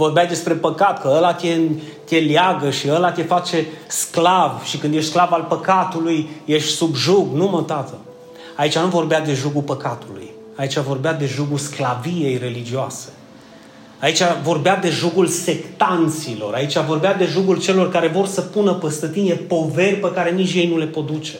vorbeai 0.00 0.26
despre 0.26 0.54
păcat, 0.54 1.00
că 1.00 1.12
ăla 1.16 1.34
te, 1.34 1.58
te 2.04 2.18
leagă 2.18 2.70
și 2.70 2.90
ăla 2.90 3.12
te 3.12 3.22
face 3.22 3.66
sclav 3.86 4.62
și 4.64 4.76
când 4.78 4.94
ești 4.94 5.10
sclav 5.10 5.32
al 5.32 5.46
păcatului, 5.48 6.28
ești 6.44 6.70
sub 6.70 6.94
jug. 6.94 7.26
Nu 7.34 7.46
mă, 7.46 7.62
tată. 7.62 7.98
Aici 8.56 8.78
nu 8.78 8.86
vorbea 8.86 9.20
de 9.20 9.34
jugul 9.34 9.62
păcatului. 9.62 10.30
Aici 10.56 10.78
vorbea 10.78 11.12
de 11.12 11.26
jugul 11.26 11.58
sclaviei 11.58 12.38
religioase. 12.38 13.08
Aici 13.98 14.20
vorbea 14.42 14.76
de 14.76 14.88
jugul 14.88 15.26
sectanților. 15.26 16.54
Aici 16.54 16.78
vorbea 16.78 17.14
de 17.14 17.24
jugul 17.24 17.60
celor 17.60 17.90
care 17.90 18.08
vor 18.08 18.26
să 18.26 18.40
pună 18.40 18.72
păstă 18.72 19.06
tine 19.06 19.34
poveri 19.34 19.96
pe 19.96 20.12
care 20.12 20.30
nici 20.30 20.54
ei 20.54 20.68
nu 20.68 20.78
le 20.78 20.86
pot 20.86 21.06
duce. 21.06 21.38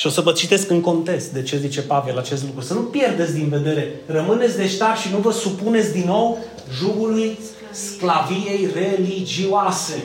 Și 0.00 0.06
o 0.06 0.10
să 0.10 0.20
vă 0.20 0.32
citesc 0.32 0.70
în 0.70 0.80
context 0.80 1.32
de 1.32 1.42
ce 1.42 1.56
zice 1.56 1.80
Pavel 1.80 2.18
acest 2.18 2.44
lucru. 2.44 2.60
Să 2.60 2.74
nu 2.74 2.80
pierdeți 2.80 3.34
din 3.34 3.48
vedere. 3.48 4.00
Rămâneți 4.06 4.56
deștepți 4.56 5.02
și 5.02 5.12
nu 5.12 5.18
vă 5.18 5.32
supuneți 5.32 5.92
din 5.92 6.04
nou 6.06 6.38
jugului 6.78 7.38
sclaviei 7.70 8.68
religioase. 8.74 10.02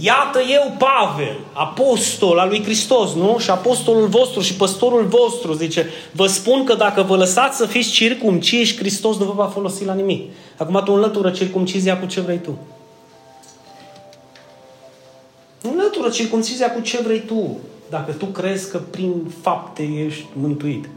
Iată 0.00 0.40
eu, 0.40 0.76
Pavel, 0.78 1.36
apostol 1.52 2.38
al 2.38 2.48
lui 2.48 2.62
Hristos, 2.62 3.14
nu? 3.14 3.38
Și 3.38 3.50
apostolul 3.50 4.06
vostru 4.06 4.40
și 4.40 4.54
păstorul 4.54 5.04
vostru, 5.04 5.52
zice, 5.52 5.86
vă 6.12 6.26
spun 6.26 6.64
că 6.64 6.74
dacă 6.74 7.02
vă 7.02 7.16
lăsați 7.16 7.56
să 7.56 7.66
fiți 7.66 7.90
circumciși, 7.90 8.76
Hristos 8.76 9.16
nu 9.16 9.24
vă 9.24 9.32
va 9.32 9.46
folosi 9.46 9.84
la 9.84 9.94
nimic. 9.94 10.30
Acum 10.58 10.82
tu 10.84 10.92
înlătură 10.92 11.30
circumcizia 11.30 11.98
cu 11.98 12.06
ce 12.06 12.20
vrei 12.20 12.38
tu. 12.38 12.58
Înlătură 15.60 16.08
circumcizia 16.08 16.72
cu 16.72 16.80
ce 16.80 17.02
vrei 17.02 17.20
tu 17.20 17.58
dacă 17.90 18.12
tu 18.12 18.26
crezi 18.26 18.70
că 18.70 18.78
prin 18.78 19.12
fapte 19.40 19.82
ești 20.06 20.24
mântuit. 20.32 20.88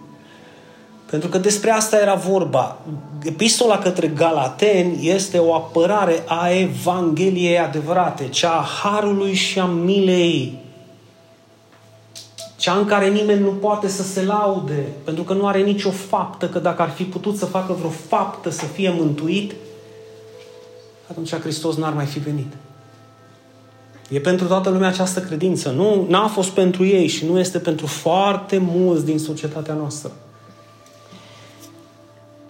Pentru 1.10 1.30
că 1.30 1.38
despre 1.38 1.72
asta 1.72 2.00
era 2.00 2.14
vorba. 2.14 2.78
Epistola 3.24 3.78
către 3.78 4.08
Galateni 4.08 5.10
este 5.10 5.38
o 5.38 5.54
apărare 5.54 6.24
a 6.26 6.50
Evangheliei 6.50 7.60
adevărate, 7.60 8.28
cea 8.28 8.52
a 8.52 8.66
harului 8.84 9.34
și 9.34 9.60
a 9.60 9.66
milei. 9.66 10.60
Cea 12.56 12.74
în 12.74 12.86
care 12.86 13.10
nimeni 13.10 13.42
nu 13.42 13.50
poate 13.50 13.88
să 13.88 14.04
se 14.04 14.24
laude, 14.24 14.88
pentru 15.04 15.24
că 15.24 15.34
nu 15.34 15.48
are 15.48 15.62
nicio 15.62 15.92
faptă, 15.92 16.50
că 16.50 16.60
dacă 16.60 16.82
ar 16.82 16.90
fi 16.90 17.04
putut 17.04 17.38
să 17.38 17.46
facă 17.46 17.74
vreo 17.74 17.90
faptă 17.90 18.50
să 18.50 18.66
fie 18.66 18.94
mântuit, 18.98 19.54
atunci 21.10 21.36
Hristos 21.36 21.76
n-ar 21.76 21.94
mai 21.94 22.06
fi 22.06 22.20
venit. 22.20 22.54
E 24.10 24.20
pentru 24.20 24.48
toată 24.48 24.70
lumea 24.70 24.88
această 24.88 25.20
credință. 25.20 25.70
Nu 25.70 26.06
n-a 26.10 26.28
fost 26.28 26.50
pentru 26.50 26.86
ei 26.86 27.08
și 27.08 27.26
nu 27.26 27.40
este 27.40 27.60
pentru 27.60 27.86
foarte 27.86 28.58
mulți 28.58 29.06
din 29.06 29.20
societatea 29.20 29.74
noastră. 29.74 30.12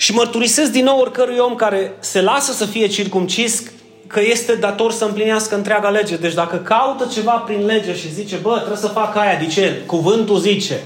Și 0.08 0.13
mărturisesc 0.13 0.72
din 0.72 0.84
nou 0.84 1.00
oricărui 1.00 1.38
om 1.38 1.56
care 1.56 1.96
se 2.00 2.22
lasă 2.22 2.52
să 2.52 2.65
fie 2.65 2.88
circumcis 2.88 3.63
că 4.08 4.20
este 4.22 4.56
dator 4.56 4.91
să 4.91 5.06
împlinească 5.06 5.56
întreaga 5.56 5.89
lege. 5.89 6.15
Deci 6.15 6.34
dacă 6.34 6.56
caută 6.56 7.08
ceva 7.13 7.32
prin 7.32 7.65
lege 7.65 7.96
și 7.96 8.13
zice, 8.13 8.36
bă, 8.36 8.56
trebuie 8.56 8.78
să 8.78 8.88
fac 8.88 9.15
aia, 9.15 9.39
de 9.39 9.46
ce? 9.46 9.82
Cuvântul 9.86 10.39
zice. 10.39 10.80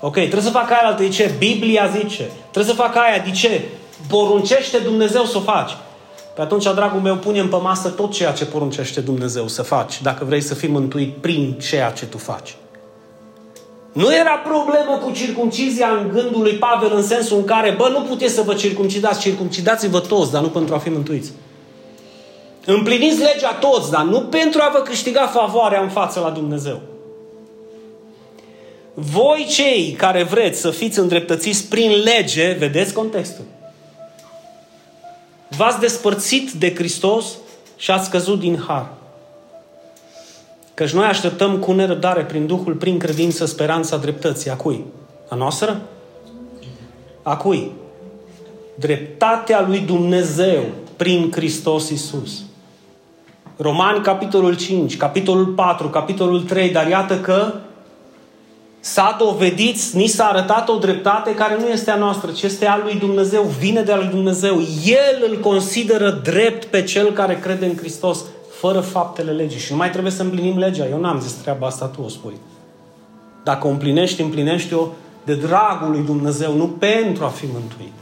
Ok, 0.00 0.12
trebuie 0.12 0.42
să 0.42 0.50
fac 0.50 0.70
aia 0.70 0.80
altă, 0.84 1.02
de 1.02 1.08
ce? 1.08 1.30
Biblia 1.38 1.86
zice. 1.98 2.30
Trebuie 2.50 2.74
să 2.74 2.80
fac 2.82 2.96
aia, 2.96 3.22
de 3.24 3.30
ce? 3.30 3.60
Poruncește 4.08 4.78
Dumnezeu 4.78 5.24
să 5.24 5.36
o 5.36 5.40
faci. 5.40 5.76
Pe 6.34 6.40
atunci, 6.40 6.64
dragul 6.64 7.00
meu, 7.00 7.16
punem 7.16 7.48
pe 7.48 7.56
masă 7.56 7.88
tot 7.88 8.12
ceea 8.12 8.32
ce 8.32 8.44
poruncește 8.44 9.00
Dumnezeu 9.00 9.48
să 9.48 9.62
faci, 9.62 10.02
dacă 10.02 10.24
vrei 10.24 10.40
să 10.40 10.54
fii 10.54 10.68
mântuit 10.68 11.16
prin 11.16 11.58
ceea 11.60 11.90
ce 11.90 12.06
tu 12.06 12.18
faci. 12.18 12.54
Nu 13.92 14.14
era 14.14 14.36
problemă 14.36 15.00
cu 15.04 15.10
circumcizia 15.10 15.88
în 15.88 16.10
gândul 16.12 16.42
lui 16.42 16.52
Pavel 16.52 16.92
în 16.94 17.02
sensul 17.02 17.36
în 17.36 17.44
care, 17.44 17.74
bă, 17.78 17.88
nu 17.88 18.00
puteți 18.00 18.34
să 18.34 18.42
vă 18.42 18.54
circumcidați, 18.54 19.20
circumcidați-vă 19.20 20.00
toți, 20.00 20.32
dar 20.32 20.42
nu 20.42 20.48
pentru 20.48 20.74
a 20.74 20.78
fi 20.78 20.88
mântuiți. 20.88 21.32
Împliniți 22.66 23.18
legea 23.18 23.52
toți, 23.52 23.90
dar 23.90 24.04
nu 24.04 24.20
pentru 24.20 24.60
a 24.62 24.70
vă 24.72 24.78
câștiga 24.78 25.26
favoarea 25.26 25.80
în 25.80 25.88
față 25.88 26.20
la 26.20 26.30
Dumnezeu. 26.30 26.80
Voi 28.94 29.46
cei 29.48 29.94
care 29.98 30.22
vreți 30.22 30.60
să 30.60 30.70
fiți 30.70 30.98
îndreptățiți 30.98 31.68
prin 31.68 32.02
lege, 32.02 32.52
vedeți 32.52 32.92
contextul. 32.92 33.44
V-ați 35.56 35.80
despărțit 35.80 36.50
de 36.50 36.74
Hristos 36.74 37.24
și 37.76 37.90
ați 37.90 38.10
căzut 38.10 38.40
din 38.40 38.64
har. 38.66 39.01
Căci 40.74 40.90
noi 40.90 41.04
așteptăm 41.04 41.58
cu 41.58 41.72
nerăbdare 41.72 42.22
prin 42.22 42.46
Duhul, 42.46 42.74
prin 42.74 42.98
credință, 42.98 43.44
speranța 43.44 43.96
dreptății. 43.96 44.50
A 44.50 44.54
cui? 44.54 44.84
A 45.28 45.34
noastră? 45.34 45.80
A 47.22 47.36
cui? 47.36 47.70
Dreptatea 48.74 49.64
lui 49.66 49.78
Dumnezeu 49.78 50.62
prin 50.96 51.30
Hristos 51.32 51.88
Isus. 51.88 52.42
Romani, 53.56 54.02
capitolul 54.02 54.56
5, 54.56 54.96
capitolul 54.96 55.46
4, 55.46 55.88
capitolul 55.88 56.42
3, 56.42 56.70
dar 56.70 56.88
iată 56.88 57.20
că 57.20 57.52
s-a 58.80 59.16
dovedit, 59.18 59.80
ni 59.92 60.06
s-a 60.06 60.24
arătat 60.24 60.68
o 60.68 60.76
dreptate 60.76 61.34
care 61.34 61.56
nu 61.60 61.68
este 61.68 61.90
a 61.90 61.96
noastră, 61.96 62.30
ci 62.30 62.42
este 62.42 62.66
a 62.66 62.80
lui 62.82 62.94
Dumnezeu, 62.94 63.42
vine 63.42 63.82
de 63.82 63.92
a 63.92 63.96
lui 63.96 64.06
Dumnezeu. 64.06 64.60
El 64.84 65.30
îl 65.30 65.40
consideră 65.40 66.10
drept 66.10 66.64
pe 66.64 66.82
cel 66.82 67.12
care 67.12 67.38
crede 67.38 67.66
în 67.66 67.76
Hristos, 67.76 68.24
fără 68.62 68.80
faptele 68.80 69.32
legii. 69.32 69.60
Și 69.60 69.70
nu 69.70 69.76
mai 69.76 69.90
trebuie 69.90 70.12
să 70.12 70.22
împlinim 70.22 70.58
legea. 70.58 70.86
Eu 70.86 71.00
n-am 71.00 71.20
zis 71.20 71.32
treaba 71.32 71.66
asta, 71.66 71.86
tu 71.86 72.02
o 72.02 72.08
spui. 72.08 72.36
Dacă 73.44 73.66
o 73.66 73.70
împlinești, 73.70 74.20
împlinești-o 74.20 74.88
de 75.24 75.34
dragul 75.34 75.90
lui 75.90 76.00
Dumnezeu, 76.00 76.54
nu 76.54 76.68
pentru 76.68 77.24
a 77.24 77.28
fi 77.28 77.46
mântuit. 77.52 77.92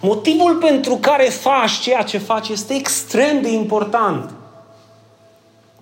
Motivul 0.00 0.56
pentru 0.56 0.98
care 1.00 1.24
faci 1.24 1.70
ceea 1.70 2.02
ce 2.02 2.18
faci 2.18 2.48
este 2.48 2.74
extrem 2.74 3.42
de 3.42 3.52
important. 3.52 4.30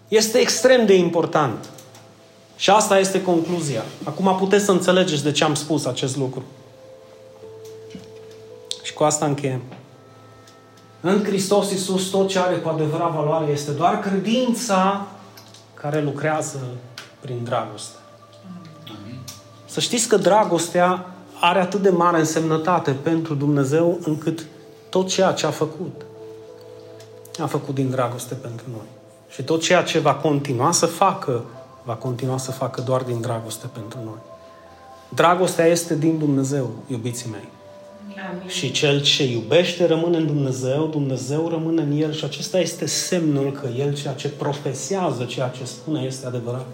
Este 0.08 0.38
extrem 0.38 0.86
de 0.86 0.94
important. 0.94 1.68
Și 2.56 2.70
asta 2.70 2.98
este 2.98 3.22
concluzia. 3.22 3.82
Acum 4.04 4.36
puteți 4.38 4.64
să 4.64 4.70
înțelegeți 4.70 5.22
de 5.22 5.32
ce 5.32 5.44
am 5.44 5.54
spus 5.54 5.84
acest 5.84 6.16
lucru. 6.16 6.42
Și 8.82 8.92
cu 8.92 9.04
asta 9.04 9.26
încheiem. 9.26 9.60
În 11.04 11.24
Hristos 11.24 11.70
Iisus 11.70 12.08
tot 12.08 12.28
ce 12.28 12.38
are 12.38 12.56
cu 12.56 12.68
adevărat 12.68 13.12
valoare 13.12 13.50
este 13.50 13.70
doar 13.70 13.98
credința 13.98 15.06
care 15.74 16.02
lucrează 16.02 16.58
prin 17.20 17.44
dragoste. 17.44 17.96
Să 19.64 19.80
știți 19.80 20.08
că 20.08 20.16
dragostea 20.16 21.06
are 21.40 21.60
atât 21.60 21.82
de 21.82 21.90
mare 21.90 22.18
însemnătate 22.18 22.90
pentru 22.90 23.34
Dumnezeu 23.34 23.98
încât 24.04 24.46
tot 24.88 25.08
ceea 25.08 25.32
ce 25.32 25.46
a 25.46 25.50
făcut, 25.50 26.02
a 27.38 27.46
făcut 27.46 27.74
din 27.74 27.90
dragoste 27.90 28.34
pentru 28.34 28.66
noi. 28.70 28.86
Și 29.28 29.42
tot 29.42 29.62
ceea 29.62 29.82
ce 29.82 29.98
va 29.98 30.14
continua 30.14 30.72
să 30.72 30.86
facă, 30.86 31.44
va 31.84 31.94
continua 31.94 32.38
să 32.38 32.50
facă 32.50 32.80
doar 32.80 33.02
din 33.02 33.20
dragoste 33.20 33.66
pentru 33.72 33.98
noi. 34.04 34.18
Dragostea 35.08 35.66
este 35.66 35.96
din 35.96 36.18
Dumnezeu, 36.18 36.70
iubiții 36.86 37.30
mei. 37.30 37.48
Amin. 38.30 38.48
Și 38.48 38.70
cel 38.70 39.02
ce 39.02 39.24
iubește 39.24 39.86
rămâne 39.86 40.16
în 40.16 40.26
Dumnezeu, 40.26 40.86
Dumnezeu 40.86 41.48
rămâne 41.48 41.82
în 41.82 41.92
el 41.92 42.12
și 42.12 42.24
acesta 42.24 42.58
este 42.58 42.86
semnul 42.86 43.52
că 43.52 43.68
el 43.78 43.94
ceea 43.94 44.12
ce 44.14 44.28
profesează, 44.28 45.24
ceea 45.24 45.48
ce 45.48 45.64
spune 45.64 46.02
este 46.02 46.26
adevărat. 46.26 46.66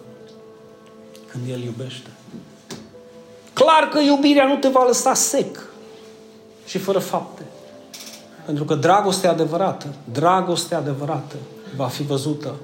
Când 1.31 1.45
el 1.51 1.63
iubește. 1.63 2.09
Clar 3.53 3.89
că 3.89 3.99
iubirea 4.01 4.47
nu 4.47 4.57
te 4.57 4.69
va 4.69 4.85
lăsa 4.87 5.15
sec 5.15 5.67
și 6.67 6.79
fără 6.79 6.99
fapte. 6.99 7.43
Pentru 8.45 8.65
că 8.65 8.75
dragostea 8.75 9.31
adevărată, 9.31 9.87
dragostea 10.13 10.79
adevărată 10.79 11.37
va 11.77 11.87
fi 11.87 12.03
văzută, 12.03 12.55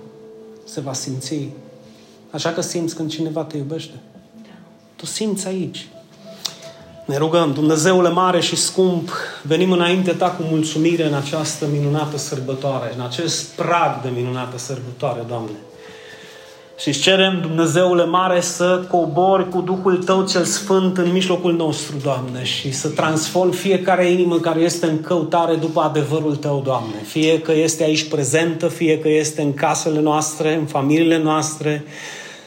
se 0.64 0.80
va 0.80 0.92
simți. 0.92 1.48
Așa 2.30 2.50
că 2.50 2.60
simți 2.60 2.94
când 2.94 3.10
cineva 3.10 3.44
te 3.44 3.56
iubește. 3.56 3.94
Da. 4.42 4.48
Tu 4.96 5.06
simți 5.06 5.46
aici. 5.46 5.88
Ne 7.04 7.16
rugăm, 7.16 7.52
Dumnezeule 7.52 8.08
mare 8.08 8.40
și 8.40 8.56
scump, 8.56 9.10
venim 9.42 9.72
înainte 9.72 10.12
Ta 10.12 10.30
cu 10.30 10.42
mulțumire 10.50 11.06
în 11.06 11.14
această 11.14 11.66
minunată 11.72 12.16
sărbătoare, 12.16 12.92
în 12.96 13.04
acest 13.04 13.44
prag 13.44 14.02
de 14.02 14.08
minunată 14.14 14.58
sărbătoare, 14.58 15.24
Doamne. 15.28 15.56
Și 16.78 16.88
îți 16.88 16.98
cerem, 17.00 17.38
Dumnezeule 17.40 18.04
mare, 18.04 18.40
să 18.40 18.84
cobori 18.90 19.48
cu 19.48 19.60
Duhul 19.60 19.96
Tău 19.96 20.26
cel 20.26 20.44
Sfânt 20.44 20.98
în 20.98 21.12
mijlocul 21.12 21.52
nostru, 21.52 21.96
Doamne, 22.02 22.44
și 22.44 22.72
să 22.72 22.88
transform 22.88 23.50
fiecare 23.50 24.10
inimă 24.10 24.38
care 24.38 24.60
este 24.60 24.86
în 24.86 25.00
căutare 25.00 25.54
după 25.54 25.80
adevărul 25.80 26.36
Tău, 26.36 26.62
Doamne. 26.64 26.96
Fie 27.06 27.40
că 27.40 27.52
este 27.52 27.82
aici 27.82 28.08
prezentă, 28.08 28.68
fie 28.68 28.98
că 28.98 29.08
este 29.08 29.42
în 29.42 29.54
casele 29.54 30.00
noastre, 30.00 30.54
în 30.54 30.66
familiile 30.66 31.18
noastre, 31.18 31.84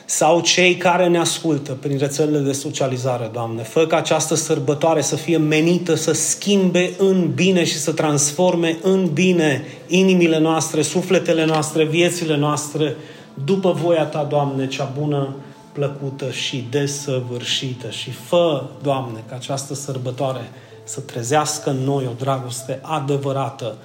sau 0.10 0.42
cei 0.42 0.76
care 0.76 1.08
ne 1.08 1.18
ascultă 1.18 1.72
prin 1.72 1.98
rețelele 1.98 2.40
de 2.40 2.52
socializare, 2.52 3.30
Doamne. 3.34 3.64
Fă 3.64 3.86
ca 3.86 3.98
această 3.98 4.36
sărbătoare 4.36 5.02
să 5.02 5.16
fie 5.16 5.38
menită 5.38 5.96
să 5.96 6.14
schimbe 6.14 6.94
în 6.98 7.32
bine 7.34 7.64
și 7.64 7.78
să 7.78 7.92
transforme 7.92 8.78
în 8.82 9.14
bine 9.14 9.64
inimile 9.88 10.40
noastre, 10.40 10.82
sufletele 10.82 11.46
noastre, 11.46 11.86
viețile 11.86 12.38
noastre, 12.38 12.96
după 13.46 13.72
voia 13.72 14.04
Ta, 14.06 14.24
Doamne, 14.24 14.68
cea 14.68 14.92
bună, 15.00 15.36
plăcută 15.72 16.32
și 16.32 16.68
desăvârșită. 16.70 17.90
Și 17.90 18.12
fă, 18.12 18.64
Doamne, 18.84 19.24
ca 19.30 19.36
această 19.36 19.74
sărbătoare 19.74 20.52
să 20.84 21.00
trezească 21.00 21.70
în 21.70 21.78
noi 21.78 22.06
o 22.06 22.14
dragoste 22.20 22.80
adevărată 22.82 23.76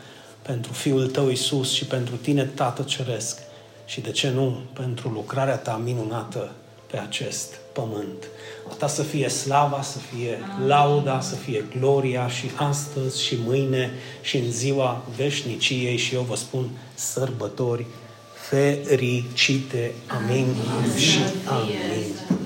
pentru 0.42 0.72
Fiul 0.72 1.06
Tău 1.06 1.28
Isus 1.28 1.72
și 1.72 1.84
pentru 1.84 2.14
Tine, 2.14 2.42
Tată 2.42 2.82
Ceresc, 2.82 3.38
și 3.84 4.00
de 4.00 4.10
ce 4.10 4.30
nu 4.30 4.60
pentru 4.72 5.08
lucrarea 5.08 5.56
Ta 5.56 5.80
minunată 5.84 6.52
pe 6.90 6.98
acest 6.98 7.54
pământ. 7.72 8.28
A 8.70 8.74
Ta 8.74 8.86
să 8.86 9.02
fie 9.02 9.28
slava, 9.28 9.82
să 9.82 9.98
fie 9.98 10.38
lauda, 10.66 11.20
să 11.20 11.34
fie 11.34 11.64
gloria 11.78 12.28
și 12.28 12.50
astăzi 12.56 13.22
și 13.22 13.36
mâine 13.44 13.90
și 14.20 14.36
în 14.36 14.50
ziua 14.50 15.04
veșniciei 15.16 15.96
și 15.96 16.14
eu 16.14 16.22
vă 16.22 16.36
spun 16.36 16.68
sărbători 16.94 17.86
fericite. 18.48 19.92
Amin 20.06 20.46
și 20.96 21.18
amin. 21.46 22.41